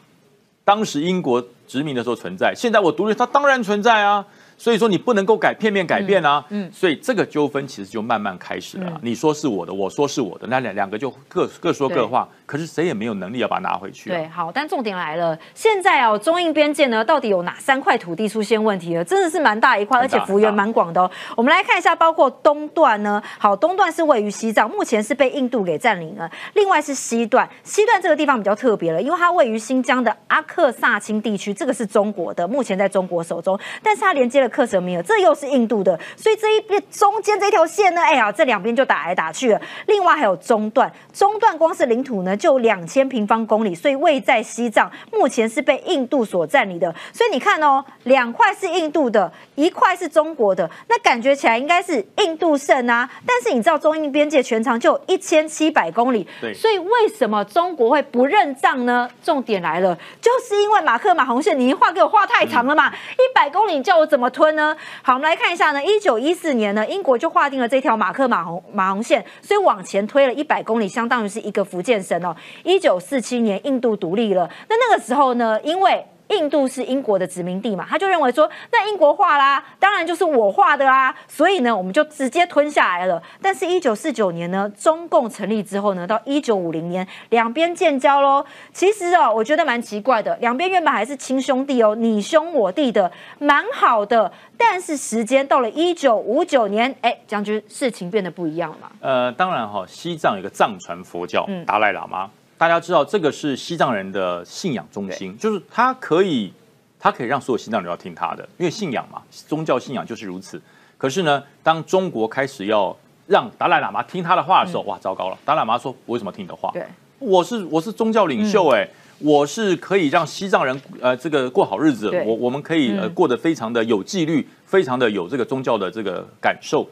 [0.64, 4.24] 当时英国殖民的时候存在，现在我独立，它当然存在啊。
[4.62, 8.92] 所以说你不能够改片面改变啊，嗯，所以这个纠纷其实就慢慢开始了。
[9.02, 14.10] 你说是我的，我说是我的，那两两个就各各说各话，可是谁也没有能力要把它拿回去。
[14.10, 19.04] 对，好，但重点来了，现在哦，中印边界呢，到底有哪三块土地出现问题了？
[19.04, 21.10] 真的是蛮大一块，而且幅员蛮广的哦。
[21.36, 26.30] 我们来看一下，包括东段呢，好，东段是位于西藏，目前是被印度给占领了。
[26.54, 34.40] 另外是西段，西段这个地方比较特别了，因为它位于新疆的阿克萨钦地区，这个是中国的，目前在中国手中，但是它连接。
[34.40, 39.60] 了克什米尔，这又是印度的，所以这一边中间这条线呢，哎呀，这两边就打来打去了。
[39.86, 46.94] 另外还有中段，中段光是领土呢就两千平方公里，所以位在西藏，目前是被印度所占领的。
[47.12, 53.08] 所以你看哦，两块是印度的，一块是中国的，那感觉起来应该是印度胜啊。
[53.26, 59.08] 但是你知道中印边界全长就一千七百公里，对所以为什么中国会不认账呢？
[59.24, 64.76] 重点来了，就是因为马克马红线，你一画给我画太长了嘛，一百公里你叫我怎么分呢？
[65.02, 72.34] 好，我们来看一下呢，一九一四年呢，英国就划定了这条马克马红马红线，所以往前推了一百公里，相当于是一个福建省哦。
[72.64, 83.22] 一九四七年印度独立了，那那个时候呢，因为印度是英国的殖民地嘛，他就认为说，那英国画啦，当然就是我画的啦，所以呢，我们就直接吞下来了。
[83.40, 88.44] 但是，一九四九年呢，中共成立之后呢，到一九五零年，两边建交喽。
[88.72, 94.32] 其实哦，我觉得蛮奇怪的，两边原本还是亲兄弟哦，你兄我弟的，蛮好的。
[94.56, 98.90] 但是时间到了一九五九年，哎，将军，事情变得不一样了嘛。
[99.00, 102.30] 呃，当然哈、西藏有个藏传佛教嗯达赖喇嘛，
[102.62, 106.52] 大家知道这个是西藏人的信仰中心，就是他可以，
[106.96, 110.62] 他可以让所有西藏人都要听他的，因为信仰嘛，宗教信仰就是如此。
[110.96, 112.96] 可是呢，当中国开始要
[113.26, 115.36] 让达赖喇嘛听他的话的时候，哇，糟糕了！
[115.44, 116.70] 达赖喇嘛说：“我为什么听你的话？
[116.72, 116.86] 对，
[117.18, 118.88] 我是我是宗教领袖、哎、
[119.18, 126.88] 我是可以让西藏人呃这个过好日子，我我们可以呃嗯过得非常的有纪律，非常的有这个宗教的这个感受。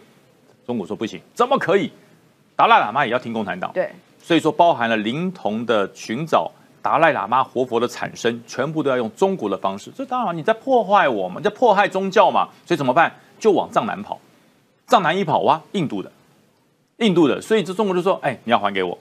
[0.67, 1.93] 中国说不行，怎么可以？
[2.57, 3.89] 达赖喇嘛也要听共产党，对，
[4.23, 6.51] 所以说包含了灵童的寻找、
[6.81, 9.91] 达赖喇嘛活佛的产生，全部都要用中国的方式。
[9.97, 13.13] 这当然你在破坏我们，在迫害宗教嘛，所以怎么办？
[13.39, 14.19] 就往藏南跑，
[14.87, 16.13] 藏南一跑哇，印度的，
[16.99, 18.99] 印度的，所以这中国就说，哎，你要还给我，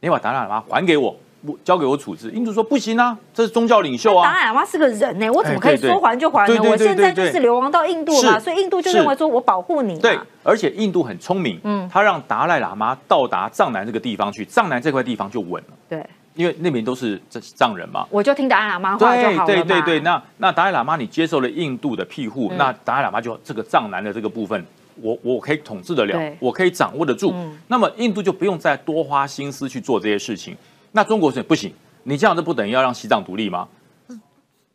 [0.00, 2.30] 你把达赖喇嘛还给我，我交给我处置。
[2.30, 6.54] 印度说不行啊，这是宗教领袖啊，达赖喇嘛是个人呢、我怎么可以说还就还呢？
[6.54, 9.98] 对对对我现在对对就是流亡到印度嘛，所以印度就认为说我保护你。
[9.98, 18.06] 对，而且印度很聪明，嗯他让达赖喇嘛到达藏南这个地方去，藏南这块地方就稳了，对，因为那边都是这藏人嘛。
[18.10, 19.44] 我就听达赖喇嘛话就对好了嘛。
[19.46, 24.62] 对对对，那那达赖喇嘛你接受了印度的庇护，嗯那达赖喇嘛就这个藏南的这个部分，
[25.00, 27.32] 我我可以统治得了，我可以掌握得住。
[27.34, 30.54] 嗯那么印度就不用再多花心思去做这些事情。
[30.92, 31.72] 那中国是不行，
[32.04, 33.68] 你这样子不等于要让西藏独立吗？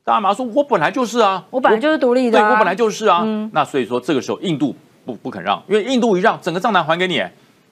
[0.04, 3.22] 达赖喇嘛说：“我本来就是啊，我本来就是独立的啊对我本来就是啊。
[3.24, 7.24] 嗯那所以说这个时候印度不不肯让，因为印度一让，整个藏南还给你，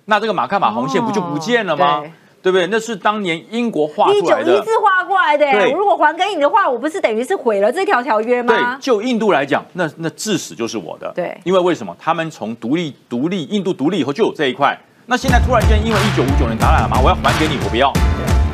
[0.06, 1.98] 那这个马卡马红线不就不见了吗？
[1.98, 2.12] 哦对
[2.44, 2.68] 对不对？
[2.68, 4.52] 那是当年英国画一九出来的。
[4.52, 8.78] 一四画过来的、对我如果还给你的话，我不是等于是毁了这条条约吗对吗，？
[8.82, 11.10] 就印度来讲，那那至死就是我的。
[11.16, 11.96] 对因为为什么？
[11.98, 14.78] 他们从独立独立，印度独立以后就有这一块。
[15.06, 17.92] 那现在突然间因为一九五九年打来了嘛，我要还给你，我不要，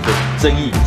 [0.04, 0.80] 对，争议就。